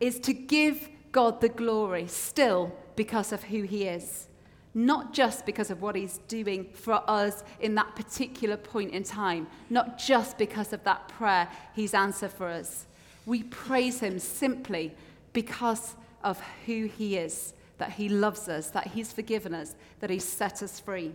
is 0.00 0.18
to 0.20 0.32
give 0.32 0.88
God 1.12 1.40
the 1.40 1.48
glory 1.48 2.06
still 2.06 2.72
because 2.96 3.32
of 3.32 3.42
who 3.44 3.62
he 3.62 3.84
is, 3.84 4.28
not 4.74 5.12
just 5.12 5.46
because 5.46 5.70
of 5.70 5.82
what 5.82 5.94
he's 5.94 6.18
doing 6.28 6.66
for 6.74 7.02
us 7.08 7.44
in 7.60 7.74
that 7.76 7.94
particular 7.94 8.56
point 8.56 8.92
in 8.92 9.04
time, 9.04 9.46
not 9.70 9.98
just 9.98 10.36
because 10.36 10.72
of 10.72 10.82
that 10.84 11.08
prayer 11.08 11.48
he's 11.74 11.94
answered 11.94 12.32
for 12.32 12.48
us. 12.48 12.86
We 13.26 13.44
praise 13.44 14.00
him 14.00 14.18
simply 14.18 14.92
because 15.32 15.94
of 16.22 16.40
who 16.66 16.86
he 16.86 17.16
is, 17.16 17.54
that 17.78 17.92
he 17.92 18.08
loves 18.08 18.48
us, 18.48 18.70
that 18.70 18.88
he's 18.88 19.12
forgiven 19.12 19.54
us, 19.54 19.74
that 20.00 20.10
he's 20.10 20.24
set 20.24 20.62
us 20.62 20.80
free. 20.80 21.12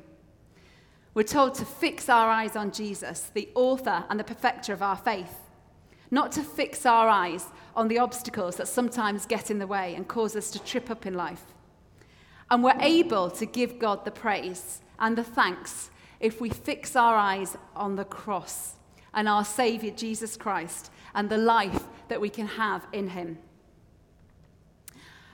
We're 1.13 1.23
told 1.23 1.55
to 1.55 1.65
fix 1.65 2.07
our 2.07 2.29
eyes 2.29 2.55
on 2.55 2.71
Jesus, 2.71 3.31
the 3.33 3.49
author 3.55 4.05
and 4.09 4.19
the 4.19 4.23
perfecter 4.23 4.73
of 4.73 4.81
our 4.81 4.95
faith, 4.95 5.35
not 6.11 6.31
to 6.33 6.43
fix 6.43 6.85
our 6.85 7.07
eyes 7.07 7.45
on 7.75 7.87
the 7.87 7.99
obstacles 7.99 8.55
that 8.57 8.67
sometimes 8.67 9.25
get 9.25 9.51
in 9.51 9.59
the 9.59 9.67
way 9.67 9.95
and 9.95 10.07
cause 10.07 10.35
us 10.35 10.51
to 10.51 10.63
trip 10.63 10.89
up 10.89 11.05
in 11.05 11.13
life. 11.13 11.43
And 12.51 12.63
we're 12.63 12.79
able 12.79 13.29
to 13.31 13.45
give 13.45 13.79
God 13.79 14.05
the 14.05 14.11
praise 14.11 14.81
and 14.97 15.17
the 15.17 15.23
thanks 15.23 15.91
if 16.19 16.41
we 16.41 16.49
fix 16.49 16.95
our 16.95 17.15
eyes 17.15 17.55
on 17.75 17.95
the 17.95 18.05
cross 18.05 18.75
and 19.13 19.27
our 19.27 19.45
Saviour, 19.45 19.93
Jesus 19.95 20.35
Christ, 20.35 20.91
and 21.15 21.29
the 21.29 21.37
life 21.37 21.83
that 22.07 22.21
we 22.21 22.29
can 22.29 22.47
have 22.47 22.85
in 22.91 23.09
Him. 23.09 23.37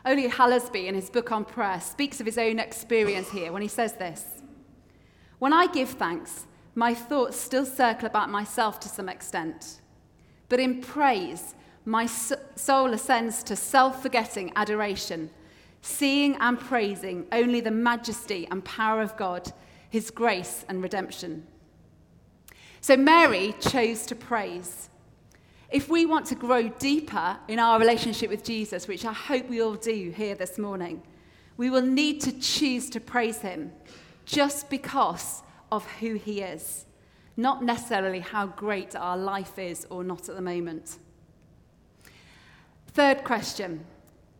Ole 0.06 0.30
Hallesby, 0.30 0.86
in 0.86 0.94
his 0.94 1.10
book 1.10 1.32
on 1.32 1.46
prayer, 1.46 1.82
speaks 1.82 2.20
of 2.20 2.28
his 2.28 2.38
own 2.38 2.60
experience 2.60 3.32
here 3.32 3.52
when 3.52 3.64
he 3.64 3.68
says 3.68 3.94
this 3.94 4.24
When 5.40 5.52
I 5.52 5.66
give 5.68 5.90
thanks, 5.90 6.46
my 6.76 6.94
thoughts 6.94 7.38
still 7.38 7.66
circle 7.66 8.06
about 8.06 8.30
myself 8.30 8.80
to 8.82 8.90
some 8.90 9.10
extent. 9.10 9.82
But 10.48 10.60
in 10.60 10.82
praise, 10.82 11.56
my 11.86 12.06
soul 12.06 12.94
ascends 12.94 13.42
to 13.44 13.56
self 13.56 14.04
forgetting 14.04 14.52
adoration 14.56 15.32
seeing 15.86 16.36
and 16.38 16.60
praising 16.60 17.28
only 17.32 17.62
the 17.62 17.72
majesty 17.72 18.48
and 18.50 18.66
power 18.66 19.02
of 19.02 19.16
God, 19.16 19.54
his 19.90 20.10
grace 20.10 20.66
and 20.68 20.82
redemption. 20.82 21.46
So 22.82 22.98
Mary 22.98 23.54
chose 23.60 24.06
to 24.08 24.16
praise. 24.16 24.90
If 25.70 25.88
we 25.88 26.06
want 26.06 26.26
to 26.28 26.36
grow 26.36 26.70
deeper 26.70 27.38
in 27.48 27.60
our 27.60 27.80
relationship 27.80 28.32
with 28.32 28.44
Jesus, 28.44 28.88
which 28.88 29.06
I 29.06 29.14
hope 29.14 29.48
we 29.48 29.62
all 29.62 29.76
do 29.76 30.12
here 30.16 30.34
this 30.34 30.58
morning, 30.58 31.04
we 31.56 31.70
will 31.70 31.84
need 31.86 32.20
to 32.22 32.32
choose 32.40 32.90
to 32.90 33.00
praise 33.00 33.40
him 33.40 33.72
just 34.26 34.70
because 34.72 35.44
of 35.72 35.86
who 36.00 36.16
he 36.16 36.42
is, 36.42 36.86
not 37.38 37.64
necessarily 37.64 38.20
how 38.22 38.48
great 38.48 38.96
our 38.96 39.18
life 39.18 39.60
is 39.60 39.86
or 39.92 40.04
not 40.04 40.30
at 40.30 40.36
the 40.36 40.42
moment. 40.42 40.98
Third 42.88 43.24
question 43.24 43.86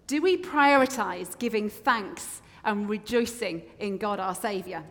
do 0.08 0.22
we 0.22 0.38
prioritize 0.38 1.38
giving 1.38 1.70
thanks 1.70 2.42
and 2.64 2.90
rejoicing 2.90 3.64
in 3.80 3.98
God 3.98 4.20
our 4.20 4.36
Saviour? 4.36 4.84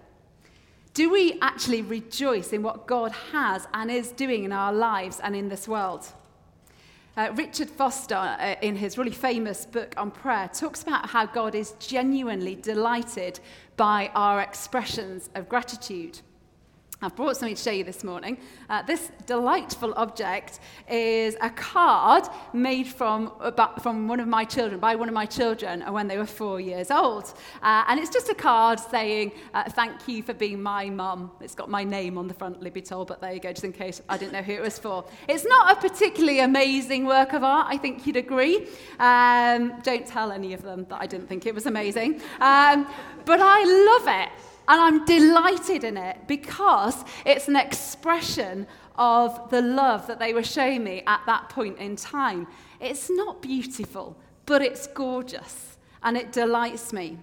Do 0.92 1.10
we 1.10 1.38
actually 1.40 1.82
rejoice 1.82 2.52
in 2.52 2.62
what 2.62 2.86
God 2.86 3.12
has 3.32 3.66
and 3.74 3.90
is 3.90 4.12
doing 4.12 4.44
in 4.44 4.52
our 4.52 4.72
lives 4.72 5.20
and 5.22 5.34
in 5.34 5.48
this 5.48 5.66
world? 5.66 6.06
Uh, 7.16 7.30
Richard 7.34 7.70
Foster, 7.70 8.14
uh, 8.14 8.56
in 8.60 8.74
his 8.74 8.98
really 8.98 9.12
famous 9.12 9.66
book 9.66 9.94
on 9.96 10.10
prayer, 10.10 10.50
talks 10.52 10.82
about 10.82 11.08
how 11.08 11.26
God 11.26 11.54
is 11.54 11.72
genuinely 11.78 12.56
delighted 12.56 13.38
by 13.76 14.10
our 14.14 14.40
expressions 14.40 15.30
of 15.36 15.48
gratitude. 15.48 16.20
I've 17.02 17.16
brought 17.16 17.36
something 17.36 17.56
to 17.56 17.62
show 17.62 17.70
you 17.70 17.84
this 17.84 18.04
morning. 18.04 18.38
Uh, 18.70 18.82
this 18.82 19.10
delightful 19.26 19.92
object 19.94 20.60
is 20.88 21.36
a 21.40 21.50
card 21.50 22.24
made 22.52 22.86
from, 22.86 23.32
from 23.82 24.06
one 24.06 24.20
of 24.20 24.28
my 24.28 24.44
children, 24.44 24.80
by 24.80 24.94
one 24.94 25.08
of 25.08 25.14
my 25.14 25.26
children 25.26 25.82
when 25.92 26.06
they 26.06 26.16
were 26.16 26.26
four 26.26 26.60
years 26.60 26.90
old. 26.90 27.34
Uh, 27.62 27.84
and 27.88 27.98
it's 27.98 28.10
just 28.10 28.28
a 28.28 28.34
card 28.34 28.78
saying, 28.78 29.32
uh, 29.52 29.64
Thank 29.70 30.06
you 30.06 30.22
for 30.22 30.34
being 30.34 30.62
my 30.62 30.88
mum. 30.88 31.32
It's 31.40 31.54
got 31.54 31.68
my 31.68 31.82
name 31.84 32.16
on 32.16 32.28
the 32.28 32.34
front, 32.34 32.62
Libby 32.62 32.80
told, 32.80 33.08
but 33.08 33.20
there 33.20 33.32
you 33.32 33.40
go, 33.40 33.52
just 33.52 33.64
in 33.64 33.72
case 33.72 34.00
I 34.08 34.16
didn't 34.16 34.32
know 34.32 34.42
who 34.42 34.52
it 34.52 34.62
was 34.62 34.78
for. 34.78 35.04
It's 35.28 35.44
not 35.44 35.76
a 35.76 35.80
particularly 35.88 36.40
amazing 36.40 37.06
work 37.06 37.32
of 37.32 37.42
art, 37.42 37.66
I 37.68 37.76
think 37.76 38.06
you'd 38.06 38.16
agree. 38.16 38.68
Um, 38.98 39.80
don't 39.82 40.06
tell 40.06 40.30
any 40.30 40.54
of 40.54 40.62
them 40.62 40.86
that 40.88 41.00
I 41.00 41.06
didn't 41.06 41.26
think 41.26 41.44
it 41.44 41.54
was 41.54 41.66
amazing. 41.66 42.20
Um, 42.40 42.86
but 43.24 43.40
I 43.40 43.64
love 43.64 44.22
it. 44.22 44.53
And 44.66 44.80
I'm 44.80 45.04
delighted 45.04 45.84
in 45.84 45.96
it 45.96 46.26
because 46.26 47.04
it's 47.26 47.48
an 47.48 47.56
expression 47.56 48.66
of 48.96 49.50
the 49.50 49.60
love 49.60 50.06
that 50.06 50.18
they 50.18 50.32
were 50.32 50.42
showing 50.42 50.84
me 50.84 51.02
at 51.06 51.20
that 51.26 51.48
point 51.48 51.78
in 51.78 51.96
time. 51.96 52.46
It's 52.80 53.10
not 53.10 53.42
beautiful, 53.42 54.16
but 54.46 54.62
it's 54.62 54.86
gorgeous 54.86 55.76
and 56.02 56.16
it 56.16 56.32
delights 56.32 56.92
me. 56.92 57.18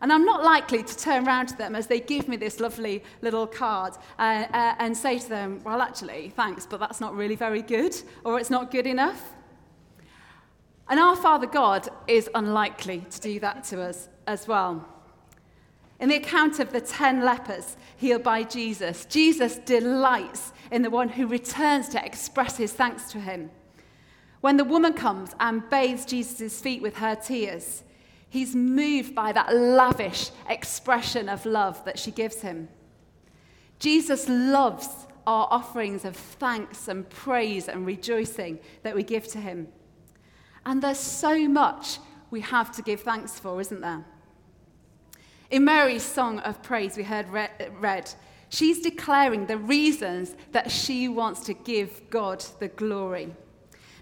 And 0.00 0.12
I'm 0.12 0.24
not 0.24 0.44
likely 0.44 0.82
to 0.82 0.96
turn 0.96 1.26
around 1.26 1.46
to 1.48 1.56
them 1.56 1.74
as 1.74 1.88
they 1.88 2.00
give 2.00 2.28
me 2.28 2.36
this 2.36 2.60
lovely 2.60 3.02
little 3.20 3.46
card 3.46 3.94
uh, 4.18 4.44
uh, 4.52 4.74
and 4.78 4.96
say 4.96 5.18
to 5.18 5.28
them, 5.28 5.60
Well, 5.64 5.82
actually, 5.82 6.32
thanks, 6.36 6.66
but 6.66 6.78
that's 6.78 7.00
not 7.00 7.16
really 7.16 7.34
very 7.34 7.62
good, 7.62 8.00
or 8.24 8.38
it's 8.38 8.50
not 8.50 8.70
good 8.70 8.86
enough. 8.86 9.34
And 10.88 11.00
our 11.00 11.16
Father 11.16 11.46
God 11.46 11.88
is 12.06 12.30
unlikely 12.34 13.04
to 13.10 13.20
do 13.20 13.40
that 13.40 13.64
to 13.64 13.82
us 13.82 14.08
as 14.26 14.46
well. 14.46 14.86
In 16.00 16.08
the 16.08 16.16
account 16.16 16.60
of 16.60 16.72
the 16.72 16.80
ten 16.80 17.24
lepers 17.24 17.76
healed 17.96 18.22
by 18.22 18.44
Jesus, 18.44 19.04
Jesus 19.06 19.56
delights 19.58 20.52
in 20.70 20.82
the 20.82 20.90
one 20.90 21.08
who 21.08 21.26
returns 21.26 21.88
to 21.88 22.04
express 22.04 22.56
his 22.56 22.72
thanks 22.72 23.10
to 23.12 23.20
him. 23.20 23.50
When 24.40 24.56
the 24.56 24.64
woman 24.64 24.92
comes 24.92 25.34
and 25.40 25.68
bathes 25.68 26.04
Jesus' 26.04 26.60
feet 26.60 26.82
with 26.82 26.98
her 26.98 27.16
tears, 27.16 27.82
he's 28.28 28.54
moved 28.54 29.14
by 29.14 29.32
that 29.32 29.54
lavish 29.54 30.30
expression 30.48 31.28
of 31.28 31.44
love 31.44 31.84
that 31.84 31.98
she 31.98 32.12
gives 32.12 32.42
him. 32.42 32.68
Jesus 33.80 34.28
loves 34.28 34.88
our 35.26 35.48
offerings 35.50 36.04
of 36.04 36.16
thanks 36.16 36.86
and 36.86 37.08
praise 37.10 37.68
and 37.68 37.84
rejoicing 37.84 38.60
that 38.82 38.94
we 38.94 39.02
give 39.02 39.26
to 39.28 39.38
him. 39.38 39.68
And 40.64 40.80
there's 40.80 40.98
so 40.98 41.48
much 41.48 41.98
we 42.30 42.40
have 42.40 42.70
to 42.72 42.82
give 42.82 43.00
thanks 43.00 43.38
for, 43.38 43.60
isn't 43.60 43.80
there? 43.80 44.04
In 45.50 45.64
Mary's 45.64 46.02
song 46.02 46.40
of 46.40 46.62
praise, 46.62 46.98
we 46.98 47.02
heard 47.02 47.26
read, 47.30 48.10
she's 48.50 48.82
declaring 48.82 49.46
the 49.46 49.56
reasons 49.56 50.36
that 50.52 50.70
she 50.70 51.08
wants 51.08 51.40
to 51.46 51.54
give 51.54 52.02
God 52.10 52.44
the 52.58 52.68
glory. 52.68 53.34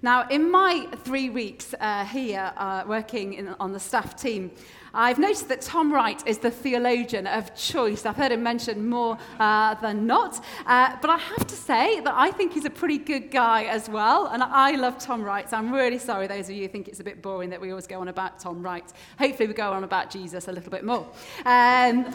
Now, 0.03 0.27
in 0.29 0.51
my 0.51 0.89
three 1.05 1.31
weeks 1.31 1.73
uh, 1.79 2.05
here 2.05 2.53
uh, 2.57 2.83
working 2.89 3.35
in, 3.35 3.55
on 3.61 3.73
the 3.73 3.79
staff 3.79 4.17
team, 4.21 4.51
I've 4.95 5.19
noticed 5.19 5.49
that 5.49 5.61
Tom 5.61 5.93
Wright 5.93 6.23
is 6.27 6.39
the 6.39 6.51
theologian 6.51 7.27
of 7.27 7.55
choice. 7.55 8.07
I've 8.07 8.17
heard 8.17 8.33
him 8.33 8.43
mentioned 8.43 8.89
more 8.89 9.19
uh, 9.39 9.75
than 9.75 10.07
not. 10.07 10.45
Uh, 10.67 10.97
but 11.01 11.11
I 11.11 11.19
have 11.19 11.47
to 11.47 11.55
say 11.55 12.01
that 12.01 12.15
I 12.15 12.31
think 12.31 12.53
he's 12.53 12.65
a 12.65 12.71
pretty 12.71 12.99
good 12.99 13.31
guy 13.31 13.65
as 13.65 13.89
well. 13.89 14.27
And 14.27 14.43
I 14.43 14.73
love 14.73 14.99
Tom 14.99 15.23
Wright. 15.23 15.49
So 15.49 15.57
I'm 15.57 15.73
really 15.73 15.99
sorry, 15.99 16.27
those 16.27 16.49
of 16.49 16.57
you 16.57 16.63
who 16.63 16.69
think 16.69 16.89
it's 16.89 17.01
a 17.01 17.05
bit 17.05 17.23
boring 17.23 17.51
that 17.51 17.61
we 17.61 17.71
always 17.71 17.87
go 17.87 18.01
on 18.01 18.09
about 18.09 18.39
Tom 18.39 18.63
Wright. 18.63 18.91
Hopefully, 19.19 19.49
we 19.49 19.55
go 19.55 19.73
on 19.73 19.85
about 19.85 20.11
Jesus 20.11 20.49
a 20.49 20.53
little 20.53 20.71
bit 20.71 20.85
more. 20.85 21.07
Um, 21.45 22.13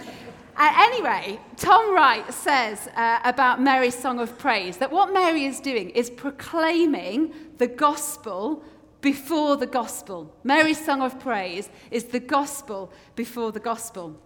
anyway, 0.57 1.39
Tom 1.57 1.93
Wright 1.93 2.31
says 2.33 2.87
uh, 2.95 3.19
about 3.23 3.61
Mary's 3.61 3.97
song 3.97 4.19
of 4.19 4.37
praise 4.37 4.77
that 4.77 4.91
what 4.91 5.13
Mary 5.13 5.45
is 5.45 5.59
doing 5.59 5.89
is 5.91 6.09
proclaiming 6.09 7.33
the 7.57 7.67
gospel 7.67 8.63
before 9.01 9.57
the 9.57 9.67
gospel. 9.67 10.33
Mary's 10.43 10.83
song 10.83 11.01
of 11.01 11.19
praise 11.19 11.69
is 11.89 12.05
the 12.05 12.19
gospel 12.19 12.91
before 13.15 13.51
the 13.51 13.59
gospel. 13.59 14.19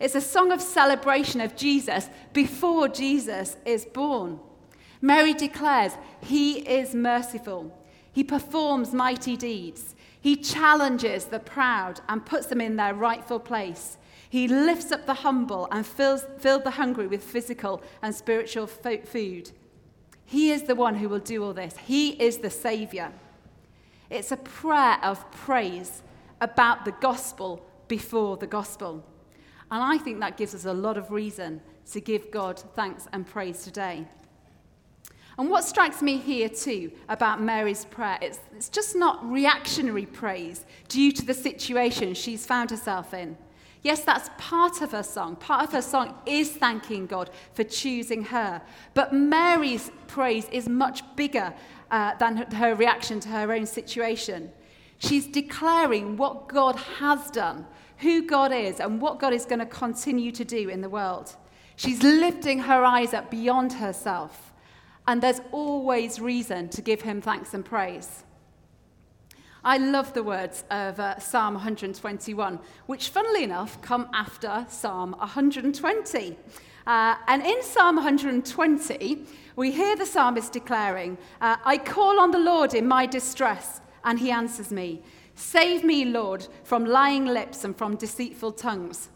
It's 0.00 0.14
a 0.14 0.20
song 0.20 0.50
of 0.50 0.60
celebration 0.60 1.40
of 1.40 1.56
Jesus 1.56 2.08
before 2.32 2.88
Jesus 2.88 3.56
is 3.64 3.84
born. 3.84 4.40
Mary 5.00 5.34
declares, 5.34 5.92
He 6.20 6.58
is 6.60 6.94
merciful. 6.94 7.78
He 8.12 8.24
performs 8.24 8.92
mighty 8.92 9.36
deeds. 9.36 9.94
He 10.20 10.36
challenges 10.36 11.26
the 11.26 11.38
proud 11.38 12.00
and 12.08 12.24
puts 12.24 12.46
them 12.46 12.60
in 12.60 12.76
their 12.76 12.94
rightful 12.94 13.40
place. 13.40 13.98
He 14.28 14.48
lifts 14.48 14.90
up 14.90 15.06
the 15.06 15.14
humble 15.14 15.68
and 15.70 15.86
fills, 15.86 16.24
fills 16.38 16.64
the 16.64 16.70
hungry 16.70 17.06
with 17.06 17.22
physical 17.22 17.82
and 18.02 18.14
spiritual 18.14 18.66
food. 18.66 19.50
He 20.24 20.50
is 20.50 20.62
the 20.62 20.74
one 20.74 20.96
who 20.96 21.08
will 21.08 21.18
do 21.18 21.44
all 21.44 21.52
this. 21.52 21.76
He 21.76 22.10
is 22.10 22.38
the 22.38 22.50
Saviour. 22.50 23.12
It's 24.10 24.32
a 24.32 24.36
prayer 24.36 24.98
of 25.02 25.30
praise 25.30 26.02
about 26.40 26.84
the 26.84 26.92
gospel 26.92 27.64
before 27.88 28.36
the 28.36 28.46
gospel. 28.46 29.04
And 29.70 29.82
I 29.82 29.98
think 29.98 30.20
that 30.20 30.36
gives 30.36 30.54
us 30.54 30.64
a 30.64 30.72
lot 30.72 30.96
of 30.96 31.10
reason 31.10 31.60
to 31.92 32.00
give 32.00 32.30
God 32.30 32.58
thanks 32.74 33.06
and 33.12 33.26
praise 33.26 33.62
today. 33.62 34.06
And 35.36 35.50
what 35.50 35.64
strikes 35.64 36.00
me 36.00 36.18
here 36.18 36.48
too 36.48 36.92
about 37.08 37.42
Mary's 37.42 37.84
prayer, 37.86 38.18
it's, 38.22 38.38
it's 38.54 38.68
just 38.68 38.94
not 38.94 39.24
reactionary 39.28 40.06
praise 40.06 40.64
due 40.88 41.10
to 41.12 41.24
the 41.24 41.34
situation 41.34 42.14
she's 42.14 42.46
found 42.46 42.70
herself 42.70 43.12
in. 43.12 43.36
Yes, 43.84 44.02
that's 44.02 44.30
part 44.38 44.80
of 44.80 44.92
her 44.92 45.02
song. 45.02 45.36
Part 45.36 45.62
of 45.62 45.72
her 45.72 45.82
song 45.82 46.14
is 46.24 46.50
thanking 46.50 47.06
God 47.06 47.28
for 47.52 47.64
choosing 47.64 48.24
her. 48.24 48.62
But 48.94 49.12
Mary's 49.12 49.90
praise 50.06 50.48
is 50.50 50.70
much 50.70 51.02
bigger 51.16 51.52
uh, 51.90 52.14
than 52.16 52.38
her 52.52 52.74
reaction 52.74 53.20
to 53.20 53.28
her 53.28 53.52
own 53.52 53.66
situation. 53.66 54.50
She's 54.98 55.26
declaring 55.26 56.16
what 56.16 56.48
God 56.48 56.76
has 56.76 57.30
done, 57.30 57.66
who 57.98 58.26
God 58.26 58.52
is, 58.52 58.80
and 58.80 59.02
what 59.02 59.20
God 59.20 59.34
is 59.34 59.44
going 59.44 59.58
to 59.58 59.66
continue 59.66 60.32
to 60.32 60.46
do 60.46 60.70
in 60.70 60.80
the 60.80 60.88
world. 60.88 61.36
She's 61.76 62.02
lifting 62.02 62.60
her 62.60 62.84
eyes 62.84 63.12
up 63.12 63.30
beyond 63.30 63.74
herself, 63.74 64.54
and 65.06 65.22
there's 65.22 65.42
always 65.52 66.20
reason 66.20 66.70
to 66.70 66.80
give 66.80 67.02
him 67.02 67.20
thanks 67.20 67.52
and 67.52 67.62
praise. 67.62 68.24
I 69.66 69.78
love 69.78 70.12
the 70.12 70.22
words 70.22 70.62
of 70.70 71.00
uh, 71.00 71.18
Psalm 71.18 71.54
121, 71.54 72.58
which, 72.84 73.08
funnily 73.08 73.44
enough, 73.44 73.80
come 73.80 74.10
after 74.12 74.66
Psalm 74.68 75.12
120. 75.12 76.36
Uh, 76.86 77.14
and 77.26 77.42
in 77.42 77.62
Psalm 77.62 77.96
120, 77.96 79.24
we 79.56 79.70
hear 79.72 79.96
the 79.96 80.04
psalmist 80.04 80.52
declaring, 80.52 81.16
uh, 81.40 81.56
I 81.64 81.78
call 81.78 82.20
on 82.20 82.30
the 82.30 82.38
Lord 82.38 82.74
in 82.74 82.86
my 82.86 83.06
distress, 83.06 83.80
and 84.04 84.18
he 84.18 84.30
answers 84.30 84.70
me. 84.70 85.02
Save 85.34 85.82
me, 85.82 86.04
Lord, 86.04 86.46
from 86.62 86.84
lying 86.84 87.24
lips 87.24 87.64
and 87.64 87.74
from 87.74 87.96
deceitful 87.96 88.52
tongues. 88.52 89.08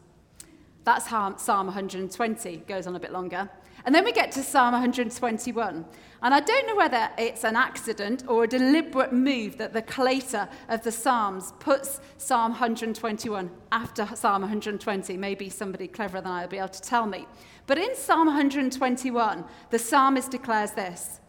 That's 0.84 1.04
how 1.04 1.36
Psalm 1.36 1.66
120, 1.66 2.56
goes 2.66 2.86
on 2.86 2.96
a 2.96 3.00
bit 3.00 3.12
longer. 3.12 3.50
And 3.84 3.94
then 3.94 4.02
we 4.02 4.12
get 4.12 4.32
to 4.32 4.42
Psalm 4.42 4.72
121. 4.72 5.84
And 6.20 6.34
I 6.34 6.40
don't 6.40 6.66
know 6.66 6.74
whether 6.74 7.10
it's 7.16 7.44
an 7.44 7.54
accident 7.54 8.24
or 8.26 8.42
a 8.42 8.48
deliberate 8.48 9.12
move 9.12 9.56
that 9.58 9.72
the 9.72 9.82
collator 9.82 10.48
of 10.68 10.82
the 10.82 10.90
Psalms 10.90 11.52
puts 11.60 12.00
Psalm 12.16 12.50
121 12.50 13.48
after 13.70 14.04
Psalm 14.16 14.42
120. 14.42 15.16
Maybe 15.16 15.48
somebody 15.48 15.86
cleverer 15.86 16.20
than 16.20 16.32
I 16.32 16.42
will 16.42 16.48
be 16.48 16.58
able 16.58 16.68
to 16.70 16.82
tell 16.82 17.06
me. 17.06 17.26
But 17.68 17.78
in 17.78 17.94
Psalm 17.94 18.26
121, 18.26 19.44
the 19.70 19.78
psalmist 19.78 20.32
declares 20.32 20.72
this 20.72 21.20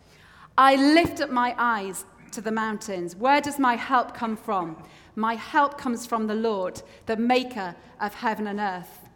I 0.57 0.75
lift 0.75 1.21
up 1.21 1.29
my 1.29 1.53
eyes 1.59 2.05
to 2.31 2.41
the 2.41 2.51
mountains. 2.51 3.15
Where 3.15 3.41
does 3.41 3.59
my 3.59 3.75
help 3.75 4.15
come 4.15 4.35
from? 4.35 4.81
My 5.15 5.35
help 5.35 5.77
comes 5.77 6.07
from 6.07 6.25
the 6.25 6.35
Lord, 6.35 6.81
the 7.05 7.17
maker 7.17 7.75
of 8.01 8.15
heaven 8.15 8.47
and 8.47 8.59
earth. 8.59 9.09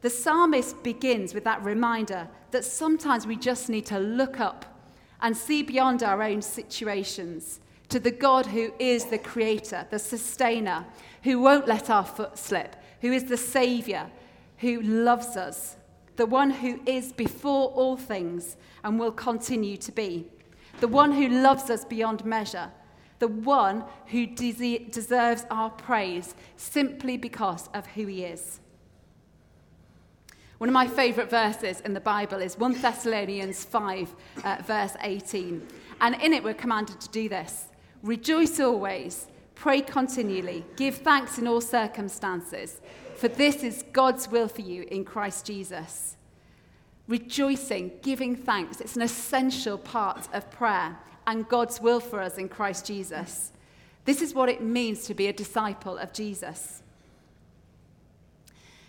The 0.00 0.10
psalmist 0.10 0.82
begins 0.82 1.34
with 1.34 1.44
that 1.44 1.62
reminder 1.62 2.26
that 2.50 2.64
sometimes 2.64 3.26
we 3.26 3.36
just 3.36 3.68
need 3.68 3.86
to 3.86 4.00
look 4.00 4.40
up 4.40 4.71
and 5.22 5.36
see 5.36 5.62
beyond 5.62 6.02
our 6.02 6.22
own 6.22 6.42
situations 6.42 7.60
to 7.88 8.00
the 8.00 8.10
God 8.10 8.46
who 8.46 8.72
is 8.78 9.06
the 9.06 9.18
creator, 9.18 9.86
the 9.90 9.98
sustainer, 9.98 10.84
who 11.22 11.38
won't 11.38 11.68
let 11.68 11.88
our 11.88 12.04
foot 12.04 12.36
slip, 12.36 12.76
who 13.00 13.12
is 13.12 13.24
the 13.24 13.36
savior, 13.36 14.10
who 14.58 14.80
loves 14.82 15.36
us, 15.36 15.76
the 16.16 16.26
one 16.26 16.50
who 16.50 16.80
is 16.86 17.12
before 17.12 17.68
all 17.68 17.96
things 17.96 18.56
and 18.82 18.98
will 18.98 19.12
continue 19.12 19.76
to 19.76 19.92
be, 19.92 20.26
the 20.80 20.88
one 20.88 21.12
who 21.12 21.28
loves 21.28 21.70
us 21.70 21.84
beyond 21.84 22.24
measure, 22.24 22.70
the 23.18 23.28
one 23.28 23.84
who 24.06 24.26
de- 24.26 24.88
deserves 24.90 25.46
our 25.50 25.70
praise 25.70 26.34
simply 26.56 27.16
because 27.16 27.68
of 27.74 27.86
who 27.86 28.06
he 28.06 28.24
is. 28.24 28.58
One 30.62 30.68
of 30.68 30.74
my 30.74 30.86
favourite 30.86 31.28
verses 31.28 31.80
in 31.80 31.92
the 31.92 31.98
Bible 31.98 32.38
is 32.38 32.56
1 32.56 32.80
Thessalonians 32.80 33.64
5, 33.64 34.14
uh, 34.44 34.58
verse 34.64 34.94
18. 35.02 35.66
And 36.00 36.14
in 36.22 36.32
it, 36.32 36.44
we're 36.44 36.54
commanded 36.54 37.00
to 37.00 37.08
do 37.08 37.28
this 37.28 37.66
Rejoice 38.04 38.60
always, 38.60 39.26
pray 39.56 39.80
continually, 39.80 40.64
give 40.76 40.98
thanks 40.98 41.38
in 41.38 41.48
all 41.48 41.60
circumstances, 41.60 42.80
for 43.16 43.26
this 43.26 43.64
is 43.64 43.82
God's 43.92 44.30
will 44.30 44.46
for 44.46 44.60
you 44.60 44.86
in 44.88 45.04
Christ 45.04 45.46
Jesus. 45.46 46.16
Rejoicing, 47.08 47.90
giving 48.00 48.36
thanks, 48.36 48.80
it's 48.80 48.94
an 48.94 49.02
essential 49.02 49.76
part 49.76 50.28
of 50.32 50.48
prayer 50.52 50.96
and 51.26 51.48
God's 51.48 51.80
will 51.80 51.98
for 51.98 52.20
us 52.20 52.38
in 52.38 52.48
Christ 52.48 52.86
Jesus. 52.86 53.50
This 54.04 54.22
is 54.22 54.32
what 54.32 54.48
it 54.48 54.62
means 54.62 55.06
to 55.06 55.14
be 55.14 55.26
a 55.26 55.32
disciple 55.32 55.98
of 55.98 56.12
Jesus. 56.12 56.81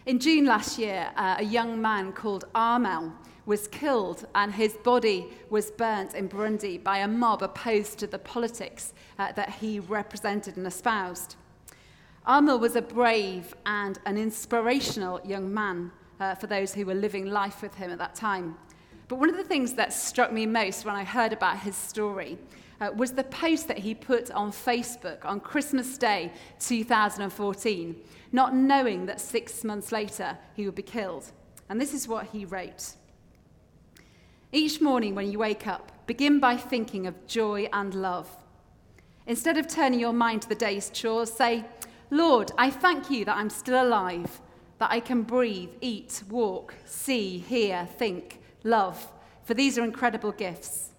In 0.05 0.19
June 0.19 0.43
last 0.43 0.77
year, 0.77 1.09
uh, 1.15 1.35
a 1.39 1.45
young 1.45 1.81
man 1.81 2.11
called 2.11 2.43
Armel 2.53 3.13
was 3.45 3.69
killed 3.69 4.27
and 4.35 4.51
his 4.53 4.73
body 4.73 5.27
was 5.49 5.71
burnt 5.71 6.13
in 6.13 6.27
Burundi 6.27 6.77
by 6.83 6.97
a 6.97 7.07
mob 7.07 7.41
opposed 7.41 7.99
to 7.99 8.07
the 8.07 8.19
politics 8.19 8.91
uh, 9.17 9.31
that 9.31 9.49
he 9.49 9.79
represented 9.79 10.57
and 10.57 10.67
espoused. 10.67 11.37
Armel 12.25 12.59
was 12.59 12.75
a 12.75 12.81
brave 12.81 13.55
and 13.65 13.97
an 14.05 14.17
inspirational 14.17 15.21
young 15.23 15.53
man 15.53 15.89
uh, 16.19 16.35
for 16.35 16.47
those 16.47 16.73
who 16.73 16.85
were 16.85 16.93
living 16.93 17.27
life 17.27 17.61
with 17.61 17.75
him 17.75 17.89
at 17.89 17.97
that 17.97 18.13
time. 18.13 18.57
But 19.07 19.19
one 19.19 19.29
of 19.29 19.37
the 19.37 19.43
things 19.43 19.71
that 19.75 19.93
struck 19.93 20.33
me 20.33 20.45
most 20.45 20.83
when 20.83 20.95
I 20.95 21.05
heard 21.05 21.31
about 21.31 21.59
his 21.59 21.77
story 21.77 22.37
uh, 22.83 22.91
was 22.91 23.13
the 23.13 23.23
post 23.23 23.67
that 23.67 23.77
he 23.77 23.95
put 23.95 24.29
on 24.31 24.51
Facebook 24.51 25.23
on 25.23 25.39
Christmas 25.39 25.97
Day 25.97 26.31
2014, 26.59 27.95
not 28.31 28.53
knowing 28.53 29.05
that 29.05 29.21
six 29.21 29.63
months 29.63 29.91
later 29.91 30.37
he 30.55 30.65
would 30.65 30.75
be 30.75 30.83
killed. 30.83 31.31
And 31.69 31.79
this 31.79 31.93
is 31.93 32.07
what 32.07 32.27
he 32.27 32.45
wrote 32.45 32.95
Each 34.51 34.81
morning 34.81 35.15
when 35.15 35.31
you 35.31 35.39
wake 35.39 35.65
up, 35.65 35.91
begin 36.07 36.39
by 36.39 36.57
thinking 36.57 37.07
of 37.07 37.25
joy 37.25 37.69
and 37.71 37.95
love. 37.95 38.29
Instead 39.25 39.57
of 39.57 39.67
turning 39.67 39.99
your 39.99 40.13
mind 40.13 40.41
to 40.41 40.49
the 40.49 40.55
day's 40.55 40.89
chores, 40.89 41.31
say, 41.31 41.63
Lord, 42.11 42.51
I 42.57 42.69
thank 42.69 43.09
you 43.09 43.23
that 43.25 43.37
I'm 43.37 43.49
still 43.49 43.81
alive, 43.81 44.41
that 44.79 44.91
I 44.91 44.99
can 44.99 45.23
breathe, 45.23 45.69
eat, 45.79 46.21
walk, 46.29 46.75
see, 46.85 47.37
hear, 47.37 47.87
think, 47.97 48.41
love, 48.63 49.07
for 49.45 49.53
these 49.53 49.77
are 49.77 49.83
incredible 49.83 50.33
gifts. 50.33 50.92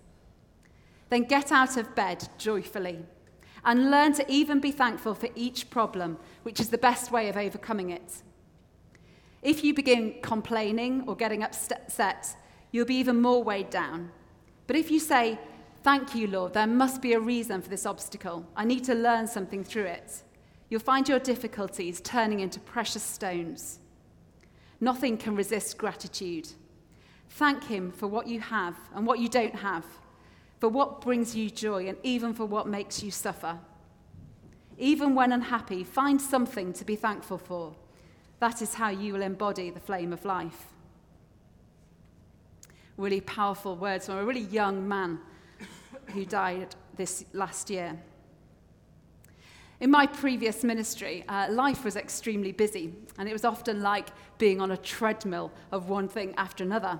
Then 1.14 1.22
get 1.22 1.52
out 1.52 1.76
of 1.76 1.94
bed 1.94 2.28
joyfully 2.38 2.98
and 3.64 3.88
learn 3.88 4.14
to 4.14 4.28
even 4.28 4.58
be 4.58 4.72
thankful 4.72 5.14
for 5.14 5.28
each 5.36 5.70
problem, 5.70 6.18
which 6.42 6.58
is 6.58 6.70
the 6.70 6.76
best 6.76 7.12
way 7.12 7.28
of 7.28 7.36
overcoming 7.36 7.90
it. 7.90 8.24
If 9.40 9.62
you 9.62 9.74
begin 9.74 10.16
complaining 10.22 11.04
or 11.06 11.14
getting 11.14 11.44
upset, 11.44 12.36
you'll 12.72 12.84
be 12.86 12.96
even 12.96 13.22
more 13.22 13.44
weighed 13.44 13.70
down. 13.70 14.10
But 14.66 14.74
if 14.74 14.90
you 14.90 14.98
say, 14.98 15.38
Thank 15.84 16.16
you, 16.16 16.26
Lord, 16.26 16.52
there 16.52 16.66
must 16.66 17.00
be 17.00 17.12
a 17.12 17.20
reason 17.20 17.62
for 17.62 17.68
this 17.68 17.86
obstacle, 17.86 18.44
I 18.56 18.64
need 18.64 18.82
to 18.82 18.94
learn 18.96 19.28
something 19.28 19.62
through 19.62 19.84
it, 19.84 20.24
you'll 20.68 20.80
find 20.80 21.08
your 21.08 21.20
difficulties 21.20 22.00
turning 22.00 22.40
into 22.40 22.58
precious 22.58 23.04
stones. 23.04 23.78
Nothing 24.80 25.16
can 25.16 25.36
resist 25.36 25.78
gratitude. 25.78 26.48
Thank 27.28 27.62
Him 27.62 27.92
for 27.92 28.08
what 28.08 28.26
you 28.26 28.40
have 28.40 28.74
and 28.96 29.06
what 29.06 29.20
you 29.20 29.28
don't 29.28 29.54
have 29.54 29.84
for 30.64 30.70
what 30.70 31.02
brings 31.02 31.36
you 31.36 31.50
joy 31.50 31.86
and 31.88 31.98
even 32.02 32.32
for 32.32 32.46
what 32.46 32.66
makes 32.66 33.02
you 33.02 33.10
suffer. 33.10 33.58
Even 34.78 35.14
when 35.14 35.30
unhappy, 35.30 35.84
find 35.84 36.18
something 36.18 36.72
to 36.72 36.86
be 36.86 36.96
thankful 36.96 37.36
for. 37.36 37.74
That 38.40 38.62
is 38.62 38.72
how 38.72 38.88
you 38.88 39.12
will 39.12 39.20
embody 39.20 39.68
the 39.68 39.78
flame 39.78 40.10
of 40.10 40.24
life. 40.24 40.72
Really 42.96 43.20
powerful 43.20 43.76
words 43.76 44.06
from 44.06 44.16
a 44.16 44.24
really 44.24 44.40
young 44.40 44.88
man 44.88 45.20
who 46.14 46.24
died 46.24 46.74
this 46.96 47.26
last 47.34 47.68
year. 47.68 48.00
In 49.80 49.90
my 49.90 50.06
previous 50.06 50.64
ministry, 50.64 51.26
uh, 51.28 51.48
life 51.50 51.84
was 51.84 51.94
extremely 51.94 52.52
busy, 52.52 52.94
and 53.18 53.28
it 53.28 53.34
was 53.34 53.44
often 53.44 53.82
like 53.82 54.08
being 54.38 54.62
on 54.62 54.70
a 54.70 54.78
treadmill 54.78 55.52
of 55.72 55.90
one 55.90 56.08
thing 56.08 56.32
after 56.38 56.64
another. 56.64 56.98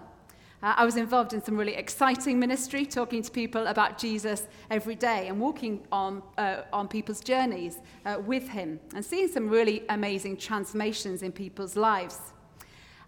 Uh, 0.65 0.73
I 0.79 0.87
was 0.87 0.97
involved 0.97 1.35
in 1.35 1.45
some 1.45 1.59
really 1.59 1.75
exciting 1.75 2.39
ministry, 2.39 2.87
talking 2.87 3.21
to 3.21 3.31
people 3.31 3.67
about 3.67 3.99
Jesus 3.99 4.49
every 4.71 4.95
day 4.95 5.29
and 5.29 5.39
walking 5.39 5.87
on, 5.93 6.23
uh, 6.39 6.63
on 6.73 6.89
people's 6.89 7.21
journeys 7.21 7.81
uh, 8.07 8.17
with 8.25 8.49
him 8.49 8.81
and 8.95 9.05
seeing 9.05 9.29
some 9.29 9.51
really 9.51 9.85
amazing 9.91 10.39
transformations 10.39 11.23
in 11.23 11.33
people's 11.33 11.77
lives. 11.77 12.19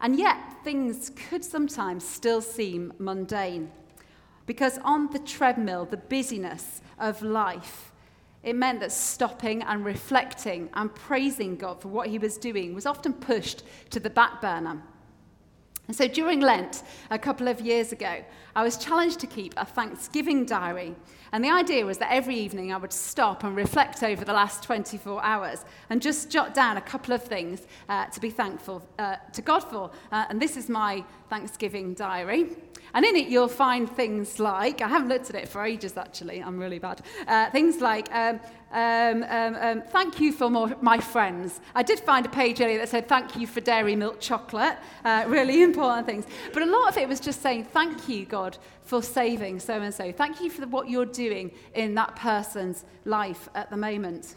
And 0.02 0.18
yet, 0.18 0.36
things 0.64 1.10
could 1.30 1.42
sometimes 1.42 2.06
still 2.06 2.42
seem 2.42 2.92
mundane. 2.98 3.72
Because 4.44 4.76
on 4.84 5.10
the 5.10 5.18
treadmill, 5.18 5.86
the 5.86 5.96
busyness 5.96 6.82
of 6.98 7.22
life, 7.22 7.90
it 8.42 8.54
meant 8.54 8.80
that 8.80 8.92
stopping 8.92 9.62
and 9.62 9.82
reflecting 9.82 10.68
and 10.74 10.94
praising 10.94 11.56
God 11.56 11.80
for 11.80 11.88
what 11.88 12.08
he 12.08 12.18
was 12.18 12.36
doing 12.36 12.74
was 12.74 12.84
often 12.84 13.14
pushed 13.14 13.62
to 13.88 13.98
the 13.98 14.10
back 14.10 14.42
burner. 14.42 14.82
And 15.88 15.96
so 15.96 16.08
during 16.08 16.40
Lent, 16.40 16.82
a 17.10 17.18
couple 17.18 17.46
of 17.48 17.60
years 17.60 17.92
ago, 17.92 18.24
I 18.56 18.62
was 18.64 18.76
challenged 18.76 19.20
to 19.20 19.26
keep 19.26 19.54
a 19.56 19.64
Thanksgiving 19.64 20.44
diary. 20.44 20.96
And 21.32 21.44
the 21.44 21.50
idea 21.50 21.84
was 21.84 21.98
that 21.98 22.12
every 22.12 22.36
evening 22.36 22.72
I 22.72 22.76
would 22.76 22.92
stop 22.92 23.44
and 23.44 23.54
reflect 23.54 24.02
over 24.02 24.24
the 24.24 24.32
last 24.32 24.62
24 24.62 25.22
hours 25.22 25.64
and 25.90 26.00
just 26.00 26.30
jot 26.30 26.54
down 26.54 26.76
a 26.76 26.80
couple 26.80 27.14
of 27.14 27.22
things 27.22 27.66
uh, 27.88 28.06
to 28.06 28.20
be 28.20 28.30
thankful 28.30 28.82
uh, 28.98 29.16
to 29.32 29.42
God 29.42 29.60
for. 29.60 29.90
Uh, 30.10 30.24
and 30.28 30.40
this 30.40 30.56
is 30.56 30.68
my 30.68 31.04
Thanksgiving 31.28 31.94
diary. 31.94 32.56
And 32.94 33.04
in 33.04 33.14
it, 33.16 33.28
you'll 33.28 33.48
find 33.48 33.90
things 33.90 34.38
like, 34.38 34.80
I 34.80 34.88
haven't 34.88 35.08
looked 35.08 35.28
at 35.28 35.36
it 35.36 35.48
for 35.48 35.64
ages 35.64 35.96
actually, 35.96 36.42
I'm 36.42 36.58
really 36.58 36.78
bad. 36.78 37.02
Uh, 37.26 37.50
things 37.50 37.80
like, 37.80 38.08
um, 38.14 38.40
um, 38.72 39.22
um, 39.22 39.54
um, 39.60 39.82
thank 39.82 40.20
you 40.20 40.32
for 40.32 40.50
more, 40.50 40.74
my 40.80 40.98
friends. 40.98 41.60
I 41.74 41.82
did 41.82 42.00
find 42.00 42.26
a 42.26 42.28
page 42.28 42.60
earlier 42.60 42.78
that 42.78 42.88
said, 42.88 43.08
thank 43.08 43.36
you 43.36 43.46
for 43.46 43.60
dairy 43.60 43.94
milk 43.94 44.20
chocolate. 44.20 44.76
Uh, 45.04 45.24
really 45.28 45.62
important 45.70 46.06
things. 46.06 46.26
But 46.52 46.62
a 46.62 46.66
lot 46.66 46.88
of 46.88 46.98
it 46.98 47.08
was 47.08 47.20
just 47.20 47.42
saying, 47.42 47.64
thank 47.64 48.08
you, 48.08 48.26
God, 48.26 48.58
for 48.82 49.02
saving 49.02 49.60
so 49.60 49.80
and 49.80 49.94
so. 49.94 50.10
Thank 50.10 50.40
you 50.40 50.50
for 50.50 50.66
what 50.66 50.90
you're 50.90 51.06
doing 51.06 51.52
in 51.74 51.94
that 51.94 52.16
person's 52.16 52.84
life 53.04 53.48
at 53.54 53.70
the 53.70 53.76
moment. 53.76 54.34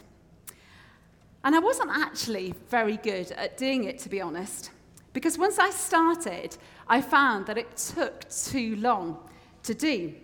And 1.42 1.56
I 1.56 1.58
wasn't 1.58 1.90
actually 1.90 2.54
very 2.68 2.98
good 2.98 3.32
at 3.32 3.56
doing 3.56 3.84
it, 3.84 3.98
to 4.00 4.08
be 4.08 4.20
honest. 4.20 4.70
Because 5.12 5.38
once 5.38 5.58
I 5.58 5.70
started, 5.70 6.56
I 6.86 7.00
found 7.00 7.46
that 7.46 7.58
it 7.58 7.76
took 7.76 8.28
too 8.30 8.76
long 8.76 9.18
to 9.64 9.74
do. 9.74 10.14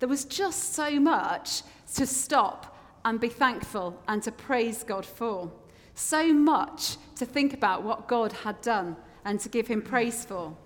There 0.00 0.08
was 0.08 0.24
just 0.24 0.74
so 0.74 0.98
much 0.98 1.62
to 1.94 2.06
stop 2.06 2.77
and 3.04 3.20
be 3.20 3.28
thankful 3.28 4.00
and 4.08 4.22
to 4.22 4.32
praise 4.32 4.82
God 4.82 5.06
for. 5.06 5.50
So 5.94 6.32
much 6.32 6.96
to 7.16 7.26
think 7.26 7.52
about 7.52 7.82
what 7.82 8.08
God 8.08 8.32
had 8.32 8.60
done 8.60 8.96
and 9.24 9.40
to 9.40 9.48
give 9.48 9.66
Him 9.66 9.82
praise 9.82 10.24
for. 10.24 10.56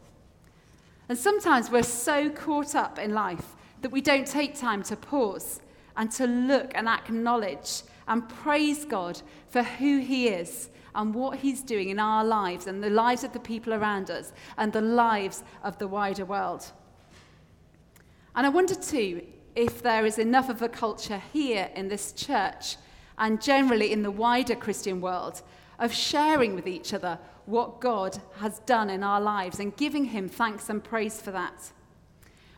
And 1.08 1.18
sometimes 1.18 1.70
we're 1.70 1.82
so 1.82 2.30
caught 2.30 2.74
up 2.74 2.98
in 2.98 3.12
life 3.12 3.54
that 3.82 3.90
we 3.90 4.00
don't 4.00 4.26
take 4.26 4.56
time 4.56 4.82
to 4.84 4.96
pause 4.96 5.60
and 5.96 6.10
to 6.12 6.26
look 6.26 6.72
and 6.74 6.88
acknowledge 6.88 7.82
and 8.08 8.28
praise 8.28 8.84
God 8.84 9.20
for 9.48 9.62
who 9.62 9.98
He 9.98 10.28
is 10.28 10.70
and 10.94 11.14
what 11.14 11.38
He's 11.38 11.62
doing 11.62 11.88
in 11.88 11.98
our 11.98 12.24
lives 12.24 12.66
and 12.66 12.82
the 12.82 12.90
lives 12.90 13.24
of 13.24 13.32
the 13.32 13.40
people 13.40 13.74
around 13.74 14.10
us 14.10 14.32
and 14.56 14.72
the 14.72 14.80
lives 14.80 15.42
of 15.62 15.78
the 15.78 15.88
wider 15.88 16.24
world. 16.24 16.70
And 18.34 18.46
I 18.46 18.48
wonder 18.48 18.74
too 18.74 19.22
if 19.54 19.82
there 19.82 20.06
is 20.06 20.18
enough 20.18 20.48
of 20.48 20.62
a 20.62 20.68
culture 20.68 21.22
here 21.32 21.70
in 21.74 21.88
this 21.88 22.12
church 22.12 22.76
and 23.18 23.42
generally 23.42 23.92
in 23.92 24.02
the 24.02 24.10
wider 24.10 24.54
Christian 24.54 25.00
world 25.00 25.42
of 25.78 25.92
sharing 25.92 26.54
with 26.54 26.66
each 26.66 26.94
other 26.94 27.18
what 27.46 27.80
God 27.80 28.18
has 28.36 28.60
done 28.60 28.88
in 28.88 29.02
our 29.02 29.20
lives 29.20 29.58
and 29.58 29.76
giving 29.76 30.06
Him 30.06 30.28
thanks 30.28 30.68
and 30.68 30.82
praise 30.82 31.20
for 31.20 31.32
that. 31.32 31.72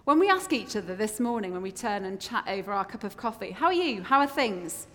When 0.04 0.18
we 0.18 0.28
ask 0.28 0.52
each 0.52 0.76
other 0.76 0.94
this 0.94 1.18
morning, 1.18 1.52
when 1.52 1.62
we 1.62 1.72
turn 1.72 2.04
and 2.04 2.20
chat 2.20 2.44
over 2.46 2.72
our 2.72 2.84
cup 2.84 3.04
of 3.04 3.16
coffee, 3.16 3.52
how 3.52 3.66
are 3.66 3.72
you? 3.72 4.02
How 4.02 4.20
are 4.20 4.26
things? 4.26 4.86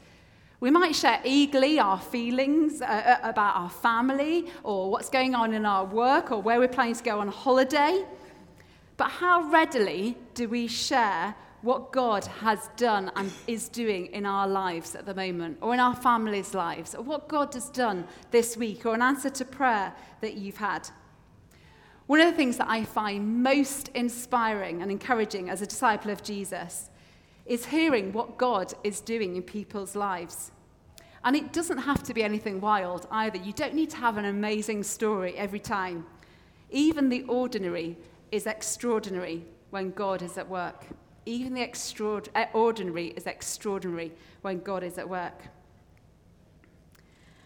We 0.60 0.70
might 0.70 0.94
share 0.94 1.20
eagerly 1.24 1.80
our 1.80 2.00
feelings 2.00 2.82
uh, 2.82 2.86
uh, 3.24 3.30
about 3.30 3.56
our 3.56 3.70
family 3.70 4.48
or 4.64 4.92
what's 4.92 5.10
going 5.10 5.34
on 5.34 5.54
in 5.54 5.66
our 5.66 5.86
work 5.86 6.32
or 6.32 6.42
where 6.42 6.60
we're 6.60 6.68
planning 6.68 6.96
to 6.96 7.04
go 7.04 7.20
on 7.20 7.30
holiday. 7.30 8.06
But 8.98 9.10
how 9.10 9.50
readily 9.50 10.18
do 10.34 10.50
we 10.50 10.68
share 10.68 11.34
what 11.62 11.92
God 11.92 12.26
has 12.26 12.70
done 12.78 13.12
and 13.16 13.32
is 13.48 13.68
doing 13.68 14.08
in 14.08 14.26
our 14.26 14.48
lives 14.48 14.96
at 14.96 15.06
the 15.06 15.14
moment, 15.14 15.58
or 15.62 15.74
in 15.74 15.80
our 15.80 15.96
families' 15.96 16.54
lives, 16.54 16.96
or 16.96 17.02
what 17.02 17.28
God 17.28 17.54
has 17.54 17.70
done 17.70 18.08
this 18.32 18.56
week, 18.56 18.86
or 18.86 18.94
an 18.94 19.02
answer 19.02 19.30
to 19.30 19.46
prayer 19.46 19.94
that 20.22 20.36
you've 20.36 20.58
had? 20.58 20.90
One 22.08 22.22
of 22.22 22.32
the 22.32 22.36
things 22.36 22.58
that 22.58 22.70
I 22.70 22.86
find 22.86 23.44
most 23.44 23.90
inspiring 23.90 24.82
and 24.82 24.90
encouraging 24.90 25.50
as 25.50 25.62
a 25.62 25.68
disciple 25.68 26.12
of 26.12 26.24
Jesus 26.24 26.90
is 27.46 27.66
hearing 27.66 28.14
what 28.14 28.38
God 28.38 28.74
is 28.84 29.02
doing 29.02 29.36
in 29.36 29.44
people's 29.44 29.96
lives. 29.96 30.52
And 31.24 31.36
it 31.36 31.52
doesn't 31.52 31.80
have 31.80 32.02
to 32.04 32.14
be 32.14 32.24
anything 32.24 32.62
wild 32.62 33.06
either. 33.12 33.38
You 33.38 33.54
don't 33.54 33.74
need 33.74 33.90
to 33.92 33.98
have 33.98 34.18
an 34.18 34.26
amazing 34.26 34.84
story 34.84 35.36
every 35.36 35.60
time. 35.60 36.06
Even 36.72 37.10
the 37.10 37.24
ordinary 37.24 37.98
is 38.32 38.48
extraordinary 38.48 39.44
when 39.70 39.92
God 39.92 40.22
is 40.22 40.38
at 40.38 40.48
work. 40.48 40.86
Even 41.26 41.54
the 41.54 41.62
eh, 42.36 42.46
ordinary 42.54 43.08
is 43.08 43.28
extraordinary 43.28 44.12
when 44.42 44.60
God 44.60 44.84
is 44.84 44.98
at 44.98 45.08
work. 45.08 45.44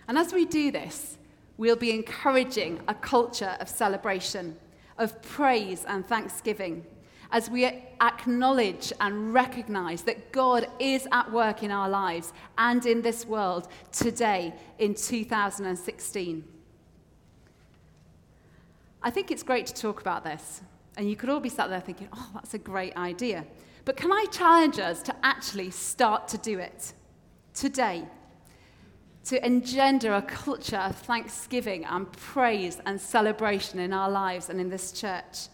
And 0.08 0.18
as 0.18 0.34
we 0.34 0.46
do 0.46 0.72
this, 0.72 1.18
we'll 1.58 1.76
be 1.76 1.92
encouraging 1.92 2.80
a 2.88 2.94
culture 2.94 3.56
of 3.60 3.70
celebration, 3.70 4.58
of 4.98 5.22
praise 5.22 5.86
and 5.86 6.06
thanksgiving 6.06 6.86
as 7.34 7.50
we 7.50 7.66
acknowledge 7.66 8.94
and 9.02 9.34
recognize 9.34 10.04
that 10.04 10.32
God 10.32 10.68
is 10.80 11.08
at 11.12 11.32
work 11.32 11.64
in 11.64 11.72
our 11.72 11.90
lives 11.90 12.32
and 12.60 12.86
in 12.86 13.02
this 13.02 13.26
world 13.26 13.68
today 13.92 14.54
in 14.78 14.94
2016. 14.94 16.44
I 19.02 19.10
think 19.10 19.32
it's 19.32 19.42
great 19.42 19.66
to 19.66 19.74
talk 19.74 20.00
about 20.00 20.24
this, 20.24 20.62
and 20.98 21.10
you 21.10 21.16
could 21.16 21.30
all 21.30 21.40
be 21.40 21.50
sat 21.50 21.70
there 21.70 21.82
thinking, 21.82 22.08
oh, 22.14 22.30
that's 22.34 22.54
a 22.54 22.60
great 22.60 22.96
idea. 22.96 23.46
But 23.86 23.98
can 23.98 24.12
I 24.12 24.26
challenge 24.32 24.80
us 24.80 25.02
to 25.04 25.16
actually 25.24 25.72
start 25.72 26.28
to 26.30 26.38
do 26.38 26.60
it 26.60 26.94
today? 27.54 28.06
To 29.26 29.46
engender 29.46 30.14
a 30.14 30.22
culture 30.22 30.78
of 30.78 30.96
thanksgiving 30.96 31.86
and 31.86 32.12
praise 32.12 32.80
and 32.86 33.00
celebration 33.00 33.80
in 33.80 33.94
our 33.94 34.10
lives 34.10 34.50
and 34.50 34.60
in 34.60 34.70
this 34.70 34.92
church. 34.92 35.48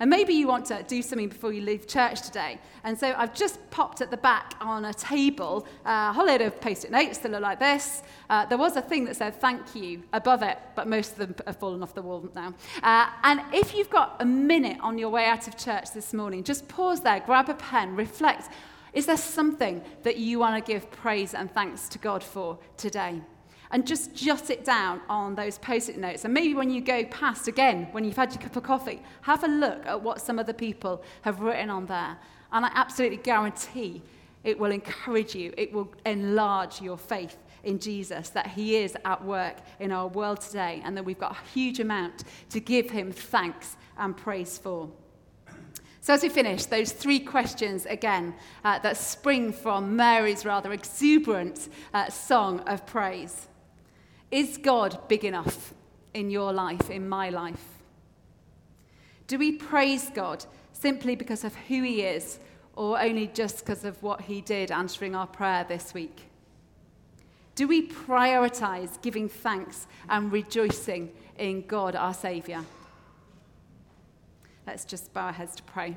And 0.00 0.10
maybe 0.10 0.34
you 0.34 0.46
want 0.46 0.66
to 0.66 0.82
do 0.82 1.02
something 1.02 1.28
before 1.28 1.52
you 1.52 1.62
leave 1.62 1.86
church 1.86 2.22
today. 2.22 2.58
And 2.84 2.98
so 2.98 3.14
I've 3.16 3.34
just 3.34 3.70
popped 3.70 4.00
at 4.00 4.10
the 4.10 4.16
back 4.16 4.54
on 4.60 4.84
a 4.84 4.94
table 4.94 5.66
uh, 5.84 6.08
a 6.10 6.12
whole 6.12 6.26
load 6.26 6.40
of 6.40 6.60
post 6.60 6.84
it 6.84 6.90
notes 6.90 7.18
that 7.18 7.30
look 7.30 7.40
like 7.40 7.58
this. 7.58 8.02
Uh, 8.28 8.46
there 8.46 8.58
was 8.58 8.76
a 8.76 8.82
thing 8.82 9.04
that 9.06 9.16
said 9.16 9.40
thank 9.40 9.74
you 9.74 10.02
above 10.12 10.42
it, 10.42 10.58
but 10.74 10.86
most 10.86 11.12
of 11.12 11.18
them 11.18 11.34
have 11.46 11.56
fallen 11.56 11.82
off 11.82 11.94
the 11.94 12.02
wall 12.02 12.28
now. 12.34 12.54
Uh, 12.82 13.08
and 13.22 13.40
if 13.52 13.74
you've 13.74 13.90
got 13.90 14.16
a 14.20 14.24
minute 14.24 14.78
on 14.80 14.98
your 14.98 15.10
way 15.10 15.26
out 15.26 15.48
of 15.48 15.56
church 15.56 15.92
this 15.92 16.12
morning, 16.12 16.44
just 16.44 16.68
pause 16.68 17.00
there, 17.00 17.20
grab 17.20 17.48
a 17.48 17.54
pen, 17.54 17.96
reflect. 17.96 18.48
Is 18.92 19.06
there 19.06 19.16
something 19.16 19.82
that 20.04 20.16
you 20.16 20.38
want 20.38 20.64
to 20.64 20.72
give 20.72 20.90
praise 20.90 21.34
and 21.34 21.50
thanks 21.52 21.88
to 21.90 21.98
God 21.98 22.22
for 22.22 22.58
today? 22.76 23.20
And 23.70 23.86
just 23.86 24.14
jot 24.14 24.50
it 24.50 24.64
down 24.64 25.00
on 25.08 25.34
those 25.34 25.58
post 25.58 25.88
it 25.88 25.98
notes. 25.98 26.24
And 26.24 26.32
maybe 26.32 26.54
when 26.54 26.70
you 26.70 26.80
go 26.80 27.04
past 27.04 27.48
again, 27.48 27.88
when 27.92 28.04
you've 28.04 28.16
had 28.16 28.32
your 28.32 28.42
cup 28.42 28.56
of 28.56 28.62
coffee, 28.62 29.02
have 29.22 29.44
a 29.44 29.48
look 29.48 29.84
at 29.86 30.00
what 30.00 30.20
some 30.20 30.38
other 30.38 30.52
people 30.52 31.02
have 31.22 31.40
written 31.40 31.70
on 31.70 31.86
there. 31.86 32.16
And 32.52 32.64
I 32.64 32.70
absolutely 32.74 33.18
guarantee 33.18 34.02
it 34.44 34.58
will 34.58 34.70
encourage 34.70 35.34
you, 35.34 35.52
it 35.56 35.72
will 35.72 35.92
enlarge 36.04 36.80
your 36.80 36.96
faith 36.96 37.36
in 37.64 37.80
Jesus, 37.80 38.28
that 38.30 38.46
He 38.46 38.76
is 38.76 38.96
at 39.04 39.24
work 39.24 39.56
in 39.80 39.90
our 39.90 40.06
world 40.06 40.40
today, 40.40 40.80
and 40.84 40.96
that 40.96 41.04
we've 41.04 41.18
got 41.18 41.32
a 41.32 41.50
huge 41.50 41.80
amount 41.80 42.22
to 42.50 42.60
give 42.60 42.90
Him 42.90 43.10
thanks 43.10 43.76
and 43.98 44.16
praise 44.16 44.56
for. 44.56 44.88
So, 46.00 46.14
as 46.14 46.22
we 46.22 46.28
finish, 46.28 46.66
those 46.66 46.92
three 46.92 47.18
questions 47.18 47.84
again 47.86 48.36
uh, 48.64 48.78
that 48.78 48.96
spring 48.96 49.52
from 49.52 49.96
Mary's 49.96 50.44
rather 50.44 50.72
exuberant 50.72 51.68
uh, 51.92 52.08
song 52.08 52.60
of 52.60 52.86
praise. 52.86 53.48
Is 54.36 54.58
God 54.58 54.98
big 55.08 55.24
enough 55.24 55.72
in 56.12 56.30
your 56.30 56.52
life, 56.52 56.90
in 56.90 57.08
my 57.08 57.30
life? 57.30 57.64
Do 59.28 59.38
we 59.38 59.52
praise 59.52 60.10
God 60.10 60.44
simply 60.74 61.16
because 61.16 61.42
of 61.42 61.54
who 61.54 61.82
He 61.82 62.02
is, 62.02 62.38
or 62.74 63.00
only 63.00 63.28
just 63.28 63.60
because 63.60 63.82
of 63.86 64.02
what 64.02 64.20
He 64.20 64.42
did 64.42 64.70
answering 64.70 65.14
our 65.14 65.26
prayer 65.26 65.64
this 65.66 65.94
week? 65.94 66.28
Do 67.54 67.66
we 67.66 67.88
prioritize 67.88 69.00
giving 69.00 69.26
thanks 69.30 69.86
and 70.06 70.30
rejoicing 70.30 71.12
in 71.38 71.66
God, 71.66 71.96
our 71.96 72.12
Saviour? 72.12 72.62
Let's 74.66 74.84
just 74.84 75.14
bow 75.14 75.28
our 75.28 75.32
heads 75.32 75.56
to 75.56 75.62
pray. 75.62 75.96